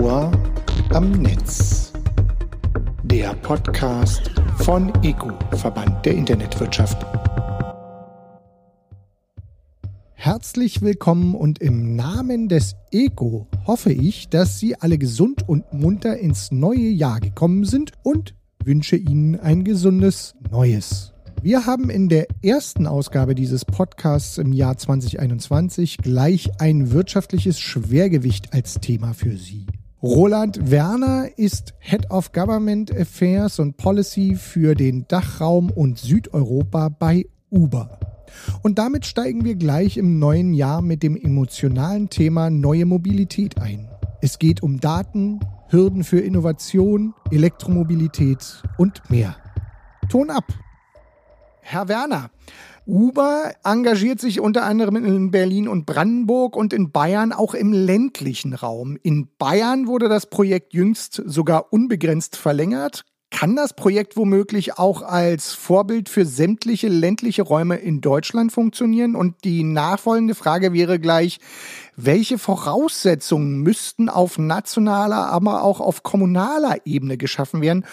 Ohr 0.00 0.32
am 0.92 1.12
Netz. 1.12 1.92
Der 3.04 3.32
Podcast 3.34 4.32
von 4.58 4.92
EGU, 5.04 5.30
Verband 5.56 6.04
der 6.04 6.14
Internetwirtschaft. 6.14 7.06
Herzlich 10.14 10.82
willkommen 10.82 11.36
und 11.36 11.60
im 11.60 11.94
Namen 11.94 12.48
des 12.48 12.74
EGO 12.90 13.46
hoffe 13.66 13.92
ich, 13.92 14.28
dass 14.30 14.58
Sie 14.58 14.74
alle 14.74 14.98
gesund 14.98 15.48
und 15.48 15.72
munter 15.72 16.18
ins 16.18 16.50
neue 16.50 16.88
Jahr 16.88 17.20
gekommen 17.20 17.64
sind 17.64 17.92
und 18.02 18.34
wünsche 18.64 18.96
Ihnen 18.96 19.38
ein 19.38 19.62
gesundes 19.62 20.34
Neues. 20.50 21.12
Wir 21.40 21.66
haben 21.66 21.88
in 21.88 22.08
der 22.08 22.26
ersten 22.42 22.88
Ausgabe 22.88 23.36
dieses 23.36 23.64
Podcasts 23.64 24.38
im 24.38 24.52
Jahr 24.52 24.76
2021 24.76 25.98
gleich 25.98 26.50
ein 26.58 26.90
wirtschaftliches 26.90 27.60
Schwergewicht 27.60 28.54
als 28.54 28.80
Thema 28.80 29.12
für 29.12 29.36
Sie. 29.36 29.66
Roland 30.04 30.70
Werner 30.70 31.30
ist 31.38 31.72
Head 31.78 32.10
of 32.10 32.32
Government 32.32 32.94
Affairs 32.94 33.58
und 33.58 33.78
Policy 33.78 34.34
für 34.34 34.74
den 34.74 35.08
Dachraum 35.08 35.70
und 35.70 35.98
Südeuropa 35.98 36.90
bei 36.90 37.24
Uber. 37.48 37.98
Und 38.62 38.78
damit 38.78 39.06
steigen 39.06 39.46
wir 39.46 39.54
gleich 39.54 39.96
im 39.96 40.18
neuen 40.18 40.52
Jahr 40.52 40.82
mit 40.82 41.02
dem 41.02 41.16
emotionalen 41.16 42.10
Thema 42.10 42.50
neue 42.50 42.84
Mobilität 42.84 43.58
ein. 43.58 43.88
Es 44.20 44.38
geht 44.38 44.62
um 44.62 44.78
Daten, 44.78 45.40
Hürden 45.68 46.04
für 46.04 46.20
Innovation, 46.20 47.14
Elektromobilität 47.30 48.62
und 48.76 49.08
mehr. 49.08 49.36
Ton 50.10 50.28
ab! 50.28 50.44
Herr 51.66 51.88
Werner, 51.88 52.30
Uber 52.86 53.54
engagiert 53.64 54.20
sich 54.20 54.38
unter 54.38 54.64
anderem 54.64 54.96
in 54.96 55.30
Berlin 55.30 55.66
und 55.66 55.86
Brandenburg 55.86 56.56
und 56.56 56.74
in 56.74 56.92
Bayern 56.92 57.32
auch 57.32 57.54
im 57.54 57.72
ländlichen 57.72 58.52
Raum. 58.52 58.98
In 59.02 59.28
Bayern 59.38 59.86
wurde 59.86 60.10
das 60.10 60.26
Projekt 60.26 60.74
jüngst 60.74 61.22
sogar 61.24 61.72
unbegrenzt 61.72 62.36
verlängert. 62.36 63.06
Kann 63.30 63.56
das 63.56 63.74
Projekt 63.74 64.18
womöglich 64.18 64.78
auch 64.78 65.00
als 65.00 65.54
Vorbild 65.54 66.10
für 66.10 66.26
sämtliche 66.26 66.88
ländliche 66.88 67.42
Räume 67.42 67.76
in 67.76 68.02
Deutschland 68.02 68.52
funktionieren? 68.52 69.16
Und 69.16 69.42
die 69.44 69.64
nachfolgende 69.64 70.34
Frage 70.34 70.74
wäre 70.74 71.00
gleich, 71.00 71.40
welche 71.96 72.36
Voraussetzungen 72.36 73.60
müssten 73.60 74.10
auf 74.10 74.36
nationaler, 74.36 75.30
aber 75.30 75.64
auch 75.64 75.80
auf 75.80 76.02
kommunaler 76.02 76.76
Ebene 76.84 77.16
geschaffen 77.16 77.62
werden, 77.62 77.86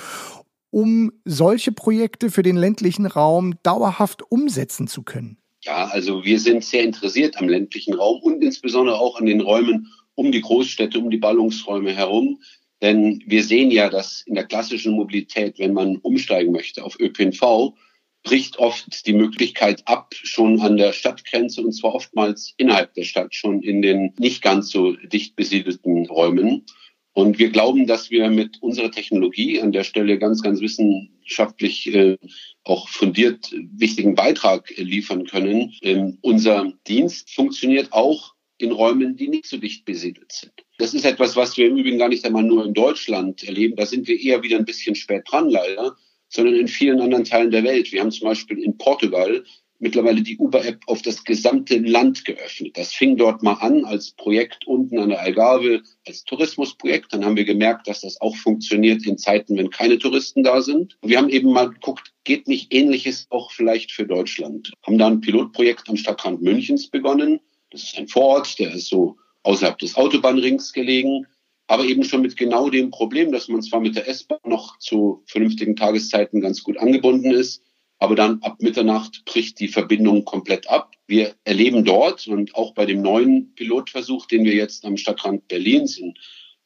um 0.71 1.11
solche 1.25 1.71
Projekte 1.71 2.31
für 2.31 2.41
den 2.41 2.55
ländlichen 2.55 3.05
Raum 3.05 3.55
dauerhaft 3.63 4.23
umsetzen 4.29 4.87
zu 4.87 5.03
können? 5.03 5.37
Ja, 5.63 5.85
also 5.87 6.23
wir 6.25 6.39
sind 6.39 6.63
sehr 6.63 6.83
interessiert 6.83 7.37
am 7.37 7.47
ländlichen 7.47 7.93
Raum 7.93 8.19
und 8.21 8.43
insbesondere 8.43 8.97
auch 8.97 9.19
an 9.19 9.27
den 9.27 9.41
Räumen 9.41 9.87
um 10.15 10.31
die 10.31 10.41
Großstädte, 10.41 10.97
um 10.97 11.09
die 11.09 11.17
Ballungsräume 11.17 11.93
herum. 11.93 12.41
Denn 12.81 13.21
wir 13.27 13.43
sehen 13.43 13.69
ja, 13.69 13.89
dass 13.89 14.23
in 14.25 14.33
der 14.33 14.45
klassischen 14.45 14.93
Mobilität, 14.93 15.59
wenn 15.59 15.73
man 15.73 15.97
umsteigen 15.97 16.51
möchte 16.51 16.83
auf 16.83 16.99
ÖPNV, 16.99 17.73
bricht 18.23 18.57
oft 18.57 19.05
die 19.05 19.13
Möglichkeit 19.13 19.87
ab, 19.87 20.13
schon 20.13 20.59
an 20.61 20.77
der 20.77 20.93
Stadtgrenze 20.93 21.61
und 21.61 21.73
zwar 21.73 21.95
oftmals 21.95 22.53
innerhalb 22.57 22.93
der 22.93 23.03
Stadt, 23.03 23.33
schon 23.33 23.61
in 23.61 23.81
den 23.81 24.13
nicht 24.17 24.41
ganz 24.41 24.69
so 24.69 24.93
dicht 24.93 25.35
besiedelten 25.35 26.05
Räumen. 26.07 26.65
Und 27.13 27.39
wir 27.39 27.49
glauben, 27.49 27.87
dass 27.87 28.09
wir 28.09 28.29
mit 28.29 28.61
unserer 28.61 28.91
Technologie 28.91 29.59
an 29.59 29.71
der 29.71 29.83
Stelle 29.83 30.17
ganz, 30.17 30.41
ganz 30.41 30.61
wissenschaftlich 30.61 31.93
äh, 31.93 32.17
auch 32.63 32.87
fundiert 32.87 33.53
wichtigen 33.73 34.15
Beitrag 34.15 34.71
äh, 34.77 34.83
liefern 34.83 35.25
können. 35.25 35.73
Ähm, 35.81 36.19
unser 36.21 36.71
Dienst 36.87 37.31
funktioniert 37.31 37.91
auch 37.91 38.33
in 38.57 38.71
Räumen, 38.71 39.17
die 39.17 39.27
nicht 39.27 39.47
so 39.47 39.57
dicht 39.57 39.83
besiedelt 39.85 40.31
sind. 40.31 40.53
Das 40.77 40.93
ist 40.93 41.05
etwas, 41.05 41.35
was 41.35 41.57
wir 41.57 41.67
im 41.67 41.77
Übrigen 41.77 41.97
gar 41.97 42.09
nicht 42.09 42.23
einmal 42.25 42.43
nur 42.43 42.65
in 42.65 42.73
Deutschland 42.73 43.43
erleben. 43.43 43.75
Da 43.75 43.85
sind 43.85 44.07
wir 44.07 44.19
eher 44.19 44.41
wieder 44.43 44.57
ein 44.57 44.65
bisschen 44.65 44.95
spät 44.95 45.23
dran, 45.29 45.49
leider, 45.49 45.95
sondern 46.29 46.55
in 46.55 46.67
vielen 46.67 47.01
anderen 47.01 47.25
Teilen 47.25 47.51
der 47.51 47.63
Welt. 47.63 47.91
Wir 47.91 48.01
haben 48.01 48.11
zum 48.11 48.29
Beispiel 48.29 48.59
in 48.59 48.77
Portugal 48.77 49.43
mittlerweile 49.81 50.21
die 50.21 50.37
Uber-App 50.37 50.83
auf 50.85 51.01
das 51.01 51.23
gesamte 51.23 51.77
Land 51.79 52.23
geöffnet. 52.23 52.77
Das 52.77 52.93
fing 52.93 53.17
dort 53.17 53.43
mal 53.43 53.55
an 53.55 53.83
als 53.83 54.11
Projekt 54.11 54.65
unten 54.67 54.99
an 54.99 55.09
der 55.09 55.21
Algarve, 55.21 55.81
als 56.07 56.23
Tourismusprojekt. 56.23 57.11
Dann 57.11 57.25
haben 57.25 57.35
wir 57.35 57.45
gemerkt, 57.45 57.87
dass 57.87 58.01
das 58.01 58.21
auch 58.21 58.35
funktioniert 58.35 59.05
in 59.05 59.17
Zeiten, 59.17 59.57
wenn 59.57 59.71
keine 59.71 59.97
Touristen 59.97 60.43
da 60.43 60.61
sind. 60.61 60.97
Wir 61.01 61.17
haben 61.17 61.29
eben 61.29 61.51
mal 61.51 61.69
geguckt, 61.69 62.13
geht 62.23 62.47
nicht 62.47 62.73
Ähnliches 62.73 63.27
auch 63.31 63.51
vielleicht 63.51 63.91
für 63.91 64.05
Deutschland? 64.05 64.71
Haben 64.85 64.99
da 64.99 65.07
ein 65.07 65.21
Pilotprojekt 65.21 65.89
am 65.89 65.97
Stadtrand 65.97 66.41
Münchens 66.41 66.87
begonnen. 66.87 67.39
Das 67.71 67.83
ist 67.83 67.97
ein 67.97 68.07
Vorort, 68.07 68.59
der 68.59 68.73
ist 68.73 68.87
so 68.87 69.17
außerhalb 69.43 69.79
des 69.79 69.95
Autobahnrings 69.95 70.71
gelegen 70.71 71.25
aber 71.67 71.85
eben 71.85 72.03
schon 72.03 72.21
mit 72.21 72.35
genau 72.35 72.69
dem 72.69 72.91
Problem, 72.91 73.31
dass 73.31 73.47
man 73.47 73.61
zwar 73.61 73.79
mit 73.79 73.95
der 73.95 74.05
S-Bahn 74.05 74.39
noch 74.43 74.77
zu 74.79 75.23
vernünftigen 75.25 75.77
Tageszeiten 75.77 76.41
ganz 76.41 76.63
gut 76.63 76.77
angebunden 76.77 77.31
ist, 77.31 77.63
aber 78.01 78.15
dann 78.15 78.41
ab 78.41 78.57
Mitternacht 78.61 79.23
bricht 79.25 79.59
die 79.59 79.67
Verbindung 79.67 80.25
komplett 80.25 80.67
ab. 80.67 80.95
Wir 81.05 81.35
erleben 81.43 81.85
dort 81.85 82.27
und 82.27 82.55
auch 82.55 82.73
bei 82.73 82.87
dem 82.87 83.03
neuen 83.03 83.53
Pilotversuch, 83.53 84.25
den 84.25 84.43
wir 84.43 84.55
jetzt 84.55 84.85
am 84.85 84.97
Stadtrand 84.97 85.47
Berlins 85.47 85.99
in 85.99 86.15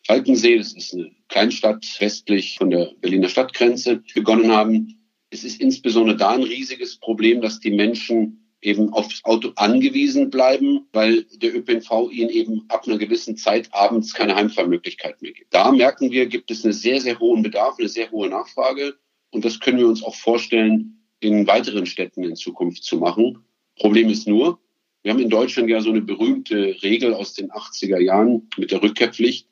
Falkensee, 0.08 0.58
das 0.58 0.72
ist 0.72 0.94
eine 0.94 1.12
Kleinstadt 1.28 1.86
westlich 2.00 2.56
von 2.58 2.70
der 2.70 2.92
Berliner 3.02 3.28
Stadtgrenze, 3.28 4.02
begonnen 4.14 4.54
haben. 4.54 4.98
Es 5.30 5.44
ist 5.44 5.60
insbesondere 5.60 6.16
da 6.16 6.30
ein 6.30 6.44
riesiges 6.44 6.98
Problem, 7.00 7.42
dass 7.42 7.60
die 7.60 7.72
Menschen 7.72 8.54
eben 8.62 8.94
aufs 8.94 9.26
Auto 9.26 9.52
angewiesen 9.58 10.30
bleiben, 10.30 10.88
weil 10.94 11.24
der 11.36 11.54
ÖPNV 11.54 12.12
ihnen 12.14 12.30
eben 12.30 12.64
ab 12.70 12.88
einer 12.88 12.98
gewissen 12.98 13.36
Zeit 13.36 13.68
abends 13.74 14.14
keine 14.14 14.36
Heimfahrmöglichkeit 14.36 15.22
mehr 15.22 15.34
gibt. 15.34 15.54
Da 15.54 15.70
merken 15.74 16.12
wir, 16.12 16.28
gibt 16.28 16.50
es 16.50 16.64
einen 16.64 16.74
sehr, 16.74 17.02
sehr 17.02 17.20
hohen 17.20 17.44
Bedarf, 17.44 17.76
eine 17.78 17.90
sehr 17.90 18.10
hohe 18.12 18.30
Nachfrage. 18.30 18.96
Und 19.32 19.44
das 19.44 19.60
können 19.60 19.80
wir 19.80 19.88
uns 19.90 20.02
auch 20.02 20.16
vorstellen, 20.16 20.95
in 21.20 21.48
weiteren 21.48 21.86
Städten 21.86 22.24
in 22.24 22.36
Zukunft 22.36 22.84
zu 22.84 22.98
machen. 22.98 23.40
Problem 23.78 24.10
ist 24.10 24.28
nur, 24.28 24.60
wir 25.04 25.12
haben 25.12 25.22
in 25.22 25.30
Deutschland 25.30 25.70
ja 25.70 25.82
so 25.82 25.92
eine 25.92 26.02
berühmte 26.02 26.82
Regel 26.82 27.14
aus 27.14 27.34
den 27.34 27.52
80er 27.52 28.00
Jahren 28.00 28.50
mit 28.58 28.72
der 28.72 28.82
Rückkehrpflicht, 28.82 29.48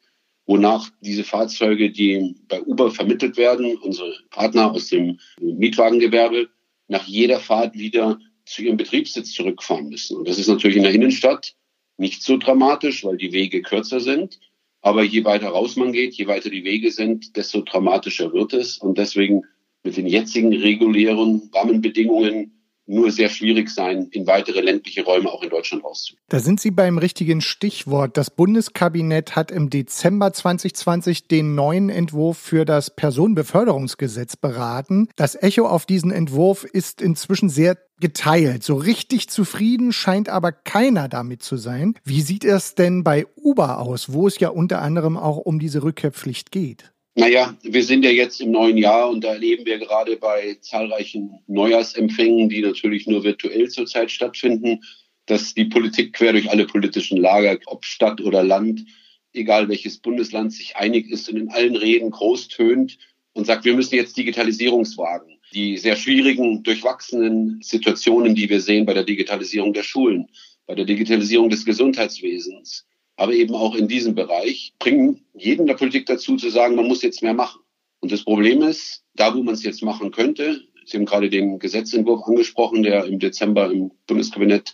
wonach 0.45 0.89
diese 1.01 1.23
Fahrzeuge, 1.23 1.91
die 1.91 2.35
bei 2.47 2.61
Uber 2.61 2.91
vermittelt 2.91 3.37
werden, 3.37 3.77
unsere 3.77 4.13
Partner 4.29 4.71
aus 4.71 4.87
dem 4.87 5.19
Mietwagengewerbe, 5.39 6.49
nach 6.87 7.05
jeder 7.05 7.39
Fahrt 7.39 7.75
wieder 7.75 8.19
zu 8.45 8.63
ihrem 8.63 8.77
Betriebssitz 8.77 9.31
zurückfahren 9.31 9.89
müssen. 9.89 10.17
Und 10.17 10.27
das 10.27 10.37
ist 10.37 10.47
natürlich 10.47 10.77
in 10.77 10.83
der 10.83 10.91
Innenstadt 10.91 11.55
nicht 11.97 12.23
so 12.23 12.37
dramatisch, 12.37 13.03
weil 13.05 13.17
die 13.17 13.31
Wege 13.31 13.61
kürzer 13.61 13.99
sind. 13.99 14.39
Aber 14.81 15.03
je 15.03 15.23
weiter 15.23 15.49
raus 15.49 15.77
man 15.77 15.93
geht, 15.93 16.15
je 16.15 16.27
weiter 16.27 16.49
die 16.49 16.65
Wege 16.65 16.91
sind, 16.91 17.37
desto 17.37 17.61
dramatischer 17.61 18.33
wird 18.33 18.53
es. 18.53 18.77
Und 18.77 18.97
deswegen 18.97 19.43
mit 19.83 19.97
den 19.97 20.07
jetzigen 20.07 20.53
regulären 20.53 21.49
Rahmenbedingungen 21.53 22.53
nur 22.85 23.11
sehr 23.11 23.29
schwierig 23.29 23.69
sein, 23.69 24.09
in 24.11 24.27
weitere 24.27 24.59
ländliche 24.59 25.03
Räume 25.03 25.31
auch 25.31 25.41
in 25.41 25.49
Deutschland 25.49 25.83
rauszugehen. 25.83 26.21
Da 26.27 26.39
sind 26.39 26.59
Sie 26.59 26.71
beim 26.71 26.97
richtigen 26.97 27.39
Stichwort. 27.39 28.17
Das 28.17 28.29
Bundeskabinett 28.29 29.35
hat 29.35 29.51
im 29.51 29.69
Dezember 29.69 30.33
2020 30.33 31.27
den 31.27 31.55
neuen 31.55 31.89
Entwurf 31.89 32.37
für 32.37 32.65
das 32.65 32.93
Personenbeförderungsgesetz 32.93 34.35
beraten. 34.35 35.07
Das 35.15 35.41
Echo 35.41 35.65
auf 35.65 35.85
diesen 35.85 36.11
Entwurf 36.11 36.65
ist 36.65 37.01
inzwischen 37.01 37.47
sehr 37.49 37.77
geteilt. 38.01 38.63
So 38.63 38.75
richtig 38.75 39.29
zufrieden 39.29 39.93
scheint 39.93 40.27
aber 40.27 40.51
keiner 40.51 41.07
damit 41.07 41.41
zu 41.41 41.55
sein. 41.55 41.93
Wie 42.03 42.21
sieht 42.21 42.43
es 42.43 42.75
denn 42.75 43.05
bei 43.05 43.25
Uber 43.37 43.79
aus, 43.79 44.11
wo 44.11 44.27
es 44.27 44.39
ja 44.39 44.49
unter 44.49 44.81
anderem 44.81 45.15
auch 45.15 45.37
um 45.37 45.57
diese 45.57 45.83
Rückkehrpflicht 45.83 46.51
geht? 46.51 46.93
Naja, 47.15 47.55
wir 47.61 47.83
sind 47.83 48.03
ja 48.03 48.09
jetzt 48.09 48.41
im 48.41 48.49
neuen 48.51 48.77
Jahr 48.77 49.09
und 49.09 49.23
da 49.23 49.33
erleben 49.33 49.67
wir 49.67 49.77
gerade 49.77 50.17
bei 50.17 50.57
zahlreichen 50.61 51.39
Neujahrsempfängen, 51.45 52.49
die 52.49 52.61
natürlich 52.61 53.05
nur 53.05 53.23
virtuell 53.23 53.69
zurzeit 53.69 54.09
stattfinden, 54.09 54.81
dass 55.27 55.53
die 55.53 55.65
Politik 55.65 56.13
quer 56.13 56.31
durch 56.33 56.49
alle 56.49 56.65
politischen 56.65 57.17
Lager, 57.17 57.59
ob 57.67 57.85
Stadt 57.85 58.19
oder 58.19 58.43
Land, 58.43 58.83
egal 59.31 59.69
welches 59.69 59.99
Bundesland, 59.99 60.53
sich 60.53 60.75
einig 60.75 61.07
ist 61.09 61.29
und 61.29 61.37
in 61.37 61.49
allen 61.49 61.75
Reden 61.75 62.09
groß 62.09 62.47
tönt 62.47 62.97
und 63.33 63.45
sagt, 63.45 63.63
wir 63.63 63.75
müssen 63.75 63.95
jetzt 63.95 64.17
Digitalisierungswagen. 64.17 65.39
Die 65.53 65.77
sehr 65.77 65.95
schwierigen, 65.95 66.63
durchwachsenen 66.63 67.61
Situationen, 67.61 68.33
die 68.33 68.49
wir 68.49 68.59
sehen 68.59 68.87
bei 68.87 68.95
der 68.95 69.03
Digitalisierung 69.03 69.71
der 69.73 69.83
Schulen, 69.83 70.29
bei 70.65 70.73
der 70.73 70.85
Digitalisierung 70.85 71.51
des 71.51 71.63
Gesundheitswesens, 71.63 72.87
aber 73.15 73.33
eben 73.33 73.55
auch 73.55 73.75
in 73.75 73.87
diesem 73.87 74.15
Bereich, 74.15 74.73
bringen 74.79 75.25
jeden 75.33 75.67
der 75.67 75.75
Politik 75.75 76.05
dazu 76.05 76.35
zu 76.35 76.49
sagen, 76.49 76.75
man 76.75 76.87
muss 76.87 77.01
jetzt 77.01 77.21
mehr 77.21 77.33
machen. 77.33 77.61
Und 77.99 78.11
das 78.11 78.23
Problem 78.23 78.61
ist, 78.61 79.03
da 79.13 79.33
wo 79.35 79.43
man 79.43 79.53
es 79.53 79.63
jetzt 79.63 79.83
machen 79.83 80.11
könnte, 80.11 80.61
Sie 80.85 80.97
haben 80.97 81.05
gerade 81.05 81.29
den 81.29 81.59
Gesetzentwurf 81.59 82.27
angesprochen, 82.27 82.83
der 82.83 83.05
im 83.05 83.19
Dezember 83.19 83.71
im 83.71 83.91
Bundeskabinett 84.07 84.73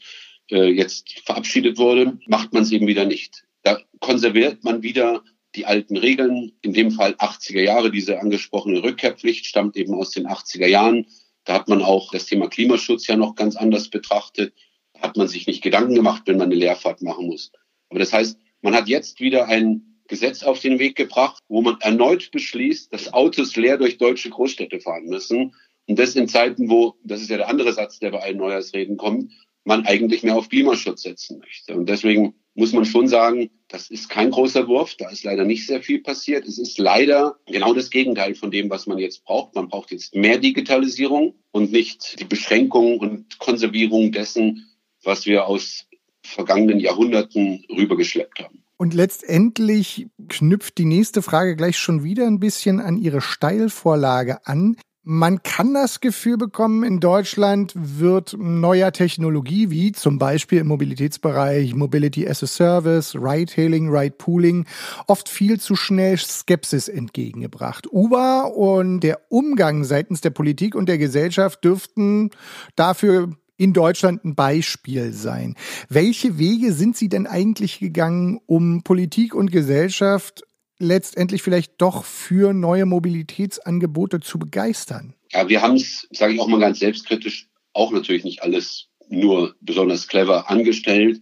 äh, 0.50 0.70
jetzt 0.72 1.20
verabschiedet 1.26 1.78
wurde, 1.78 2.18
macht 2.28 2.54
man 2.54 2.64
es 2.64 2.72
eben 2.72 2.88
wieder 2.88 3.06
nicht. 3.06 3.44
Da 3.64 3.80
konserviert 4.00 4.64
man 4.64 4.82
wieder 4.82 5.24
die 5.56 5.66
alten 5.66 5.98
Regeln, 5.98 6.54
in 6.62 6.74
dem 6.74 6.92
Fall 6.92 7.14
80er 7.14 7.62
Jahre. 7.62 7.92
Diese 7.92 8.20
angesprochene 8.20 8.84
Rückkehrpflicht 8.84 9.46
stammt 9.46 9.76
eben 9.78 9.94
aus 9.94 10.12
den 10.12 10.28
80er 10.28 10.68
Jahren. 10.68 11.08
Da 11.44 11.54
hat 11.54 11.68
man 11.68 11.82
auch 11.82 12.12
das 12.12 12.26
Thema 12.26 12.48
Klimaschutz 12.48 13.08
ja 13.08 13.16
noch 13.16 13.36
ganz 13.36 13.56
anders 13.56 13.90
betrachtet. 13.90 14.54
Da 14.94 15.02
hat 15.02 15.18
man 15.18 15.28
sich 15.28 15.48
nicht 15.48 15.64
Gedanken 15.64 15.96
gemacht, 15.96 16.24
wenn 16.26 16.38
man 16.38 16.48
eine 16.48 16.56
Leerfahrt 16.56 17.02
machen 17.02 17.28
muss. 17.28 17.52
Aber 17.90 18.00
das 18.00 18.14
heißt, 18.14 18.38
man 18.62 18.76
hat 18.76 18.88
jetzt 18.88 19.20
wieder 19.20 19.48
ein 19.48 19.90
Gesetz 20.08 20.44
auf 20.44 20.60
den 20.60 20.80
Weg 20.80 20.96
gebracht, 20.96 21.44
wo 21.48 21.62
man 21.62 21.78
erneut 21.82 22.32
beschließt, 22.32 22.92
dass 22.92 23.14
Autos 23.14 23.56
leer 23.56 23.78
durch 23.78 23.98
deutsche 23.98 24.30
Großstädte 24.30 24.80
fahren 24.80 25.06
müssen. 25.06 25.54
Und 25.88 26.00
das 26.00 26.16
in 26.16 26.28
Zeiten, 26.28 26.70
wo, 26.70 26.96
das 27.04 27.22
ist 27.22 27.30
ja 27.30 27.38
der 27.38 27.50
andere 27.50 27.74
Satz, 27.74 28.00
der 28.00 28.12
bei 28.12 28.22
allen 28.22 28.38
Neujahrsreden 28.38 28.98
kommt, 28.98 29.32
man 29.64 29.86
eigentlich 29.86 30.24
mehr 30.24 30.36
auf 30.36 30.50
Klimaschutz 30.50 31.04
setzen 31.04 31.40
möchte. 31.40 31.76
Und 31.76 31.88
deswegen 31.90 32.34
muss 32.56 32.74
man 32.74 32.86
schon 32.86 33.08
sagen, 33.08 33.52
das 33.68 33.90
ist 33.90 34.10
kein 34.10 34.32
großer 34.32 34.68
Wurf. 34.68 34.96
Da 34.98 35.10
ist 35.10 35.24
leider 35.24 35.46
nicht 35.46 35.66
sehr 35.66 35.82
viel 35.82 36.02
passiert. 36.02 36.46
Es 36.48 36.58
ist 36.58 36.78
leider 36.80 37.38
genau 37.46 37.74
das 37.74 37.90
Gegenteil 37.90 38.36
von 38.36 38.52
dem, 38.52 38.70
was 38.70 38.88
man 38.88 38.98
jetzt 38.98 39.24
braucht. 39.24 39.56
Man 39.56 39.70
braucht 39.70 39.92
jetzt 39.92 40.16
mehr 40.16 40.40
Digitalisierung 40.40 41.36
und 41.52 41.72
nicht 41.72 42.20
die 42.20 42.26
Beschränkung 42.26 43.00
und 43.00 43.38
Konservierung 43.40 44.12
dessen, 44.12 44.68
was 45.04 45.26
wir 45.26 45.46
aus 45.46 45.86
vergangenen 46.30 46.80
Jahrhunderten 46.80 47.66
rübergeschleppt 47.70 48.40
haben. 48.40 48.64
Und 48.78 48.94
letztendlich 48.94 50.08
knüpft 50.30 50.78
die 50.78 50.86
nächste 50.86 51.22
Frage 51.22 51.58
gleich 51.58 51.78
schon 51.78 52.04
wieder 52.04 52.26
ein 52.26 52.40
bisschen 52.40 52.80
an 52.80 52.98
Ihre 52.98 53.20
Steilvorlage 53.20 54.48
an. 54.48 54.78
Man 55.04 55.44
kann 55.44 55.74
das 55.74 56.02
Gefühl 56.02 56.38
bekommen, 56.38 56.84
in 56.84 57.00
Deutschland 57.00 57.74
wird 57.76 58.36
neuer 58.38 58.92
Technologie, 58.92 59.70
wie 59.70 59.92
zum 59.92 60.20
Beispiel 60.20 60.60
im 60.60 60.68
Mobilitätsbereich 60.68 61.74
Mobility 61.74 62.28
as 62.28 62.44
a 62.44 62.48
Service, 62.48 63.16
Ride-Hailing, 63.16 63.90
Ride-Pooling, 63.90 64.66
oft 65.08 65.28
viel 65.28 65.60
zu 65.60 65.76
schnell 65.76 66.18
Skepsis 66.18 66.88
entgegengebracht. 66.88 67.88
Uber 67.92 68.56
und 68.56 69.00
der 69.00 69.20
Umgang 69.30 69.84
seitens 69.84 70.22
der 70.22 70.30
Politik 70.30 70.76
und 70.76 70.88
der 70.88 70.98
Gesellschaft 70.98 71.64
dürften 71.66 72.30
dafür 72.76 73.32
in 73.60 73.74
Deutschland 73.74 74.24
ein 74.24 74.36
Beispiel 74.36 75.12
sein. 75.12 75.56
Welche 75.90 76.40
Wege 76.40 76.72
sind 76.72 76.96
Sie 76.96 77.10
denn 77.10 77.28
eigentlich 77.28 77.80
gegangen, 77.80 78.40
um 78.46 78.84
Politik 78.84 79.36
und 79.36 79.52
Gesellschaft 79.52 80.44
letztendlich 80.80 81.44
vielleicht 81.44 81.74
doch 81.78 82.06
für 82.06 82.54
neue 82.54 82.86
Mobilitätsangebote 82.86 84.22
zu 84.22 84.40
begeistern? 84.40 85.14
Ja, 85.34 85.50
wir 85.50 85.62
haben 85.62 85.76
es, 85.76 86.08
sage 86.12 86.34
ich 86.34 86.40
auch 86.40 86.48
mal 86.48 86.62
ganz 86.62 86.80
selbstkritisch, 86.80 87.50
auch 87.74 87.92
natürlich 87.92 88.24
nicht 88.24 88.42
alles 88.42 88.88
nur 89.10 89.56
besonders 89.60 90.08
clever 90.08 90.50
angestellt, 90.50 91.22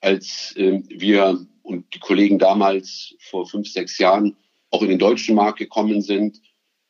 als 0.00 0.54
äh, 0.56 0.82
wir 0.88 1.40
und 1.62 1.94
die 1.94 2.00
Kollegen 2.00 2.38
damals 2.38 3.14
vor 3.18 3.46
fünf, 3.46 3.68
sechs 3.68 3.96
Jahren 3.98 4.36
auch 4.70 4.82
in 4.82 4.90
den 4.90 4.98
deutschen 4.98 5.34
Markt 5.34 5.58
gekommen 5.58 6.02
sind, 6.02 6.40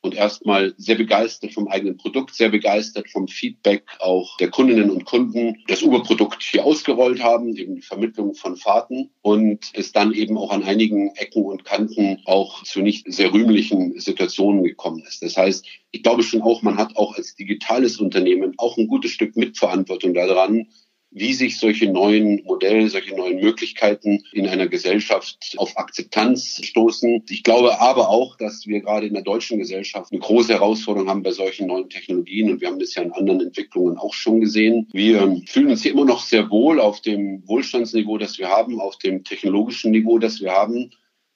und 0.00 0.14
erstmal 0.14 0.74
sehr 0.76 0.94
begeistert 0.94 1.52
vom 1.52 1.68
eigenen 1.68 1.96
Produkt, 1.96 2.34
sehr 2.34 2.50
begeistert 2.50 3.10
vom 3.10 3.28
Feedback 3.28 3.84
auch 3.98 4.36
der 4.36 4.50
Kundinnen 4.50 4.90
und 4.90 5.04
Kunden, 5.04 5.56
das 5.66 5.82
Uber-Produkt 5.82 6.42
hier 6.42 6.64
ausgerollt 6.64 7.22
haben, 7.22 7.56
eben 7.56 7.74
die 7.74 7.82
Vermittlung 7.82 8.34
von 8.34 8.56
Fahrten 8.56 9.10
und 9.22 9.70
es 9.74 9.92
dann 9.92 10.12
eben 10.12 10.38
auch 10.38 10.50
an 10.50 10.62
einigen 10.62 11.14
Ecken 11.16 11.44
und 11.44 11.64
Kanten 11.64 12.20
auch 12.26 12.62
zu 12.62 12.80
nicht 12.80 13.12
sehr 13.12 13.32
rühmlichen 13.32 13.98
Situationen 13.98 14.62
gekommen 14.62 15.02
ist. 15.06 15.22
Das 15.22 15.36
heißt, 15.36 15.66
ich 15.90 16.02
glaube 16.02 16.22
schon 16.22 16.42
auch, 16.42 16.62
man 16.62 16.76
hat 16.76 16.96
auch 16.96 17.16
als 17.16 17.34
digitales 17.34 17.98
Unternehmen 17.98 18.54
auch 18.58 18.76
ein 18.76 18.88
gutes 18.88 19.10
Stück 19.10 19.36
Mitverantwortung 19.36 20.14
daran, 20.14 20.68
wie 21.10 21.32
sich 21.32 21.58
solche 21.58 21.90
neuen 21.90 22.42
Modelle, 22.44 22.88
solche 22.88 23.16
neuen 23.16 23.40
Möglichkeiten 23.40 24.24
in 24.32 24.46
einer 24.46 24.68
Gesellschaft 24.68 25.54
auf 25.56 25.76
Akzeptanz 25.76 26.60
stoßen. 26.62 27.24
Ich 27.28 27.42
glaube 27.42 27.80
aber 27.80 28.10
auch, 28.10 28.36
dass 28.36 28.66
wir 28.66 28.80
gerade 28.80 29.06
in 29.06 29.14
der 29.14 29.22
deutschen 29.22 29.58
Gesellschaft 29.58 30.12
eine 30.12 30.20
große 30.20 30.52
Herausforderung 30.52 31.08
haben 31.08 31.22
bei 31.22 31.32
solchen 31.32 31.66
neuen 31.66 31.88
Technologien 31.88 32.50
und 32.50 32.60
wir 32.60 32.68
haben 32.68 32.78
das 32.78 32.94
ja 32.94 33.02
in 33.02 33.12
anderen 33.12 33.40
Entwicklungen 33.40 33.96
auch 33.96 34.12
schon 34.12 34.40
gesehen. 34.40 34.88
Wir 34.92 35.40
fühlen 35.46 35.70
uns 35.70 35.82
hier 35.82 35.92
immer 35.92 36.04
noch 36.04 36.22
sehr 36.22 36.50
wohl 36.50 36.78
auf 36.80 37.00
dem 37.00 37.42
Wohlstandsniveau, 37.46 38.18
das 38.18 38.38
wir 38.38 38.48
haben, 38.48 38.80
auf 38.80 38.98
dem 38.98 39.24
technologischen 39.24 39.92
Niveau, 39.92 40.18
das 40.18 40.40
wir 40.40 40.52
haben. 40.52 40.90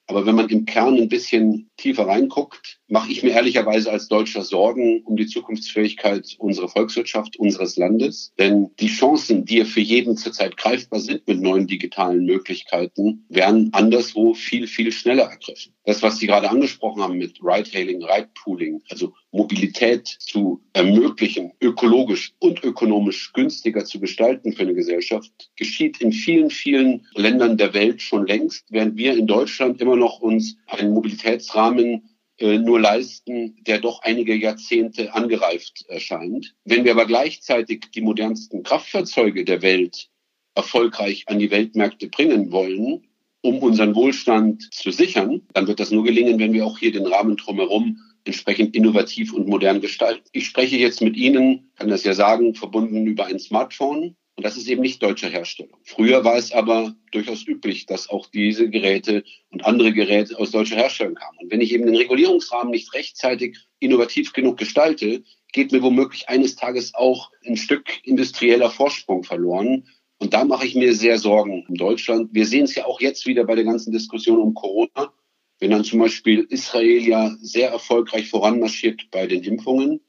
Aber 0.07 0.25
wenn 0.25 0.35
man 0.35 0.49
im 0.49 0.65
Kern 0.65 0.97
ein 0.97 1.09
bisschen 1.09 1.69
tiefer 1.77 2.07
reinguckt, 2.07 2.81
mache 2.87 3.11
ich 3.11 3.23
mir 3.23 3.31
ehrlicherweise 3.31 3.91
als 3.91 4.07
Deutscher 4.07 4.43
Sorgen 4.43 5.01
um 5.03 5.15
die 5.15 5.27
Zukunftsfähigkeit 5.27 6.35
unserer 6.37 6.69
Volkswirtschaft, 6.69 7.37
unseres 7.37 7.77
Landes. 7.77 8.33
Denn 8.37 8.71
die 8.79 8.87
Chancen, 8.87 9.45
die 9.45 9.57
ja 9.57 9.65
für 9.65 9.81
jeden 9.81 10.17
zurzeit 10.17 10.57
greifbar 10.57 10.99
sind 10.99 11.27
mit 11.27 11.41
neuen 11.41 11.67
digitalen 11.67 12.25
Möglichkeiten, 12.25 13.25
werden 13.29 13.69
anderswo 13.73 14.33
viel, 14.33 14.67
viel 14.67 14.91
schneller 14.91 15.23
ergriffen. 15.23 15.73
Das, 15.85 16.01
was 16.01 16.17
Sie 16.17 16.27
gerade 16.27 16.49
angesprochen 16.49 17.01
haben 17.01 17.17
mit 17.17 17.39
Ride-Hailing, 17.41 18.03
Ride-Pooling, 18.03 18.81
also 18.89 19.13
Mobilität 19.31 20.07
zu 20.07 20.61
ermöglichen, 20.73 21.51
ökologisch 21.61 22.33
und 22.39 22.63
ökonomisch 22.63 23.33
günstiger 23.33 23.83
zu 23.83 23.99
gestalten 23.99 24.53
für 24.53 24.61
eine 24.61 24.75
Gesellschaft, 24.75 25.31
geschieht 25.55 25.99
in 25.99 26.13
vielen, 26.13 26.49
vielen 26.49 27.05
Ländern 27.15 27.57
der 27.57 27.73
Welt 27.73 28.01
schon 28.01 28.25
längst, 28.27 28.65
während 28.69 28.95
wir 28.95 29.17
in 29.17 29.27
Deutschland 29.27 29.81
immer 29.81 29.95
noch 29.95 30.19
uns 30.19 30.55
einen 30.67 30.93
Mobilitätsrahmen 30.93 32.09
nur 32.41 32.79
leisten, 32.79 33.63
der 33.63 33.79
doch 33.79 34.01
einige 34.01 34.35
Jahrzehnte 34.35 35.13
angereift 35.13 35.85
erscheint. 35.87 36.55
Wenn 36.65 36.83
wir 36.83 36.91
aber 36.91 37.05
gleichzeitig 37.05 37.91
die 37.93 38.01
modernsten 38.01 38.63
Kraftfahrzeuge 38.63 39.45
der 39.45 39.61
Welt 39.61 40.09
erfolgreich 40.55 41.25
an 41.27 41.39
die 41.39 41.51
Weltmärkte 41.51 42.07
bringen 42.07 42.51
wollen, 42.51 43.07
um 43.41 43.59
unseren 43.59 43.93
Wohlstand 43.95 44.73
zu 44.73 44.91
sichern, 44.91 45.41
dann 45.53 45.67
wird 45.67 45.79
das 45.79 45.91
nur 45.91 46.03
gelingen, 46.03 46.39
wenn 46.39 46.53
wir 46.53 46.65
auch 46.65 46.79
hier 46.79 46.91
den 46.91 47.05
Rahmen 47.05 47.35
drumherum 47.35 47.99
entsprechend 48.25 48.75
innovativ 48.75 49.33
und 49.33 49.47
modern 49.47 49.81
gestalten. 49.81 50.23
Ich 50.31 50.45
spreche 50.45 50.77
jetzt 50.77 51.01
mit 51.01 51.17
Ihnen, 51.17 51.71
kann 51.75 51.89
das 51.89 52.05
ja 52.05 52.13
sagen, 52.13 52.55
verbunden 52.55 53.05
über 53.05 53.25
ein 53.25 53.39
Smartphone. 53.39 54.15
Und 54.43 54.47
das 54.47 54.57
ist 54.57 54.67
eben 54.67 54.81
nicht 54.81 55.01
deutscher 55.01 55.29
Herstellung. 55.29 55.77
Früher 55.83 56.25
war 56.25 56.35
es 56.35 56.51
aber 56.51 56.93
durchaus 57.13 57.47
üblich, 57.47 57.85
dass 57.85 58.09
auch 58.09 58.27
diese 58.27 58.69
Geräte 58.69 59.23
und 59.51 59.63
andere 59.63 59.93
Geräte 59.93 60.37
aus 60.37 60.51
deutscher 60.51 60.75
Herstellung 60.75 61.15
kamen. 61.15 61.37
Und 61.41 61.49
wenn 61.49 61.61
ich 61.61 61.71
eben 61.71 61.85
den 61.85 61.95
Regulierungsrahmen 61.95 62.71
nicht 62.71 62.93
rechtzeitig 62.93 63.57
innovativ 63.79 64.33
genug 64.33 64.57
gestalte, 64.57 65.23
geht 65.53 65.71
mir 65.71 65.81
womöglich 65.81 66.27
eines 66.27 66.57
Tages 66.57 66.93
auch 66.93 67.31
ein 67.45 67.55
Stück 67.55 68.05
industrieller 68.05 68.69
Vorsprung 68.69 69.23
verloren. 69.23 69.87
Und 70.17 70.33
da 70.33 70.43
mache 70.43 70.67
ich 70.67 70.75
mir 70.75 70.93
sehr 70.93 71.19
Sorgen 71.19 71.65
in 71.69 71.75
Deutschland. 71.75 72.33
Wir 72.33 72.45
sehen 72.45 72.65
es 72.65 72.75
ja 72.75 72.83
auch 72.85 72.99
jetzt 72.99 73.25
wieder 73.25 73.45
bei 73.45 73.55
der 73.55 73.63
ganzen 73.63 73.93
Diskussion 73.93 74.41
um 74.41 74.53
Corona. 74.53 75.13
Wenn 75.59 75.71
dann 75.71 75.85
zum 75.85 75.99
Beispiel 75.99 76.45
Israel 76.49 77.01
ja 77.01 77.33
sehr 77.39 77.69
erfolgreich 77.69 78.27
voranmarschiert 78.27 79.09
bei 79.09 79.25
den 79.25 79.41
Impfungen, 79.41 80.01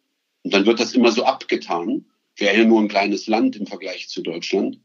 und 0.43 0.53
dann 0.53 0.67
wird 0.67 0.81
das 0.81 0.93
immer 0.93 1.13
so 1.13 1.23
abgetan 1.23 2.05
wäre 2.37 2.59
ja 2.59 2.65
nur 2.65 2.81
ein 2.81 2.89
kleines 2.89 3.27
Land 3.27 3.57
im 3.57 3.67
Vergleich 3.67 4.09
zu 4.09 4.23
Deutschland. 4.23 4.81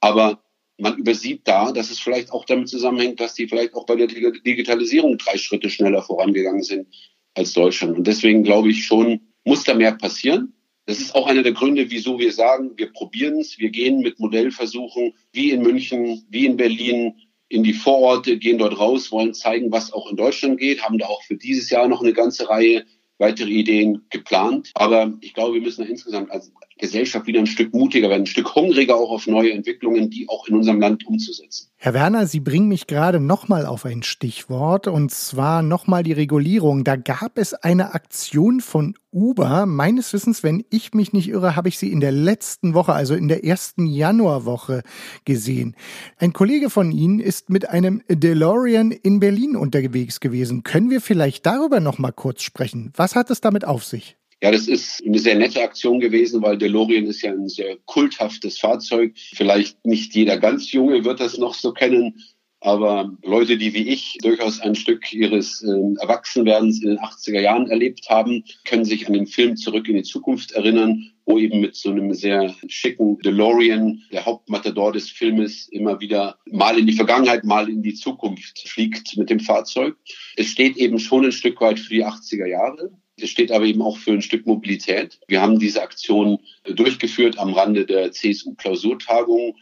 Aber 0.00 0.42
man 0.78 0.96
übersieht 0.98 1.42
da, 1.44 1.72
dass 1.72 1.90
es 1.90 2.00
vielleicht 2.00 2.32
auch 2.32 2.44
damit 2.44 2.68
zusammenhängt, 2.68 3.20
dass 3.20 3.34
die 3.34 3.48
vielleicht 3.48 3.74
auch 3.74 3.86
bei 3.86 3.96
der 3.96 4.06
Digitalisierung 4.06 5.18
drei 5.18 5.38
Schritte 5.38 5.70
schneller 5.70 6.02
vorangegangen 6.02 6.62
sind 6.62 6.88
als 7.34 7.52
Deutschland. 7.52 7.96
Und 7.96 8.06
deswegen 8.06 8.42
glaube 8.42 8.70
ich 8.70 8.84
schon, 8.84 9.20
muss 9.44 9.64
da 9.64 9.74
mehr 9.74 9.92
passieren. 9.92 10.52
Das 10.86 11.00
ist 11.00 11.14
auch 11.14 11.26
einer 11.26 11.42
der 11.42 11.52
Gründe, 11.52 11.90
wieso 11.90 12.18
wir 12.18 12.32
sagen, 12.32 12.72
wir 12.76 12.92
probieren 12.92 13.38
es, 13.38 13.58
wir 13.58 13.70
gehen 13.70 14.00
mit 14.00 14.18
Modellversuchen 14.18 15.14
wie 15.32 15.50
in 15.50 15.62
München, 15.62 16.24
wie 16.28 16.46
in 16.46 16.56
Berlin 16.56 17.14
in 17.48 17.62
die 17.62 17.72
Vororte, 17.72 18.38
gehen 18.38 18.58
dort 18.58 18.78
raus, 18.78 19.12
wollen 19.12 19.32
zeigen, 19.32 19.70
was 19.70 19.92
auch 19.92 20.10
in 20.10 20.16
Deutschland 20.16 20.58
geht, 20.58 20.82
haben 20.82 20.98
da 20.98 21.06
auch 21.06 21.22
für 21.22 21.36
dieses 21.36 21.70
Jahr 21.70 21.88
noch 21.88 22.02
eine 22.02 22.12
ganze 22.12 22.48
Reihe 22.48 22.84
weitere 23.18 23.50
Ideen 23.50 24.04
geplant. 24.10 24.72
Aber 24.74 25.16
ich 25.20 25.34
glaube, 25.34 25.54
wir 25.54 25.60
müssen 25.60 25.82
da 25.82 25.88
insgesamt 25.88 26.30
als 26.30 26.52
Gesellschaft 26.78 27.26
wieder 27.26 27.40
ein 27.40 27.46
Stück 27.46 27.72
mutiger 27.72 28.10
werden, 28.10 28.22
ein 28.22 28.26
Stück 28.26 28.54
hungriger 28.54 28.96
auch 28.96 29.10
auf 29.10 29.26
neue 29.26 29.52
Entwicklungen, 29.52 30.10
die 30.10 30.28
auch 30.28 30.48
in 30.48 30.56
unserem 30.56 30.80
Land 30.80 31.06
umzusetzen. 31.06 31.68
Herr 31.76 31.94
Werner, 31.94 32.26
Sie 32.26 32.40
bringen 32.40 32.68
mich 32.68 32.86
gerade 32.86 33.20
nochmal 33.20 33.66
auf 33.66 33.84
ein 33.84 34.02
Stichwort 34.02 34.88
und 34.88 35.10
zwar 35.10 35.62
nochmal 35.62 36.02
die 36.02 36.12
Regulierung. 36.12 36.82
Da 36.82 36.96
gab 36.96 37.38
es 37.38 37.54
eine 37.54 37.94
Aktion 37.94 38.60
von 38.60 38.94
Uber. 39.12 39.66
Meines 39.66 40.12
Wissens, 40.12 40.42
wenn 40.42 40.64
ich 40.70 40.94
mich 40.94 41.12
nicht 41.12 41.28
irre, 41.28 41.54
habe 41.54 41.68
ich 41.68 41.78
sie 41.78 41.92
in 41.92 42.00
der 42.00 42.10
letzten 42.10 42.74
Woche, 42.74 42.92
also 42.92 43.14
in 43.14 43.28
der 43.28 43.44
ersten 43.44 43.86
Januarwoche 43.86 44.82
gesehen. 45.24 45.76
Ein 46.18 46.32
Kollege 46.32 46.70
von 46.70 46.90
Ihnen 46.90 47.20
ist 47.20 47.50
mit 47.50 47.68
einem 47.68 48.02
DeLorean 48.08 48.90
in 48.90 49.20
Berlin 49.20 49.54
unterwegs 49.54 50.20
gewesen. 50.20 50.64
Können 50.64 50.90
wir 50.90 51.00
vielleicht 51.00 51.46
darüber 51.46 51.80
nochmal 51.80 52.12
kurz 52.12 52.42
sprechen? 52.42 52.92
Was 52.96 53.14
hat 53.14 53.30
es 53.30 53.40
damit 53.40 53.64
auf 53.64 53.84
sich? 53.84 54.16
Ja, 54.44 54.50
das 54.50 54.68
ist 54.68 55.02
eine 55.02 55.18
sehr 55.18 55.36
nette 55.36 55.62
Aktion 55.62 56.00
gewesen, 56.00 56.42
weil 56.42 56.58
DeLorean 56.58 57.06
ist 57.06 57.22
ja 57.22 57.32
ein 57.32 57.48
sehr 57.48 57.78
kulthaftes 57.86 58.58
Fahrzeug. 58.58 59.14
Vielleicht 59.16 59.82
nicht 59.86 60.14
jeder 60.14 60.36
ganz 60.36 60.70
Junge 60.70 61.02
wird 61.02 61.18
das 61.18 61.38
noch 61.38 61.54
so 61.54 61.72
kennen, 61.72 62.20
aber 62.60 63.10
Leute, 63.22 63.56
die 63.56 63.72
wie 63.72 63.88
ich 63.88 64.18
durchaus 64.20 64.60
ein 64.60 64.74
Stück 64.74 65.14
ihres 65.14 65.62
äh, 65.62 66.02
Erwachsenwerdens 66.02 66.82
in 66.82 66.90
den 66.90 66.98
80er 66.98 67.40
Jahren 67.40 67.70
erlebt 67.70 68.10
haben, 68.10 68.44
können 68.66 68.84
sich 68.84 69.06
an 69.06 69.14
den 69.14 69.26
Film 69.26 69.56
Zurück 69.56 69.88
in 69.88 69.96
die 69.96 70.02
Zukunft 70.02 70.52
erinnern, 70.52 71.10
wo 71.24 71.38
eben 71.38 71.62
mit 71.62 71.74
so 71.74 71.88
einem 71.88 72.12
sehr 72.12 72.54
schicken 72.68 73.18
DeLorean, 73.20 74.02
der 74.12 74.26
Hauptmatador 74.26 74.92
des 74.92 75.08
Filmes, 75.08 75.68
immer 75.70 76.00
wieder 76.00 76.36
mal 76.44 76.78
in 76.78 76.86
die 76.86 76.92
Vergangenheit, 76.92 77.44
mal 77.44 77.70
in 77.70 77.82
die 77.82 77.94
Zukunft 77.94 78.68
fliegt 78.68 79.16
mit 79.16 79.30
dem 79.30 79.40
Fahrzeug. 79.40 79.96
Es 80.36 80.48
steht 80.48 80.76
eben 80.76 80.98
schon 80.98 81.24
ein 81.24 81.32
Stück 81.32 81.62
weit 81.62 81.78
für 81.78 81.94
die 81.94 82.04
80er 82.04 82.46
Jahre. 82.46 82.90
Es 83.16 83.30
steht 83.30 83.52
aber 83.52 83.64
eben 83.64 83.82
auch 83.82 83.96
für 83.96 84.12
ein 84.12 84.22
Stück 84.22 84.46
Mobilität. 84.46 85.20
Wir 85.28 85.40
haben 85.40 85.58
diese 85.58 85.82
Aktion 85.82 86.38
durchgeführt 86.64 87.38
am 87.38 87.52
Rande 87.52 87.86
der 87.86 88.10
CSU-Klausurtagung, 88.10 89.56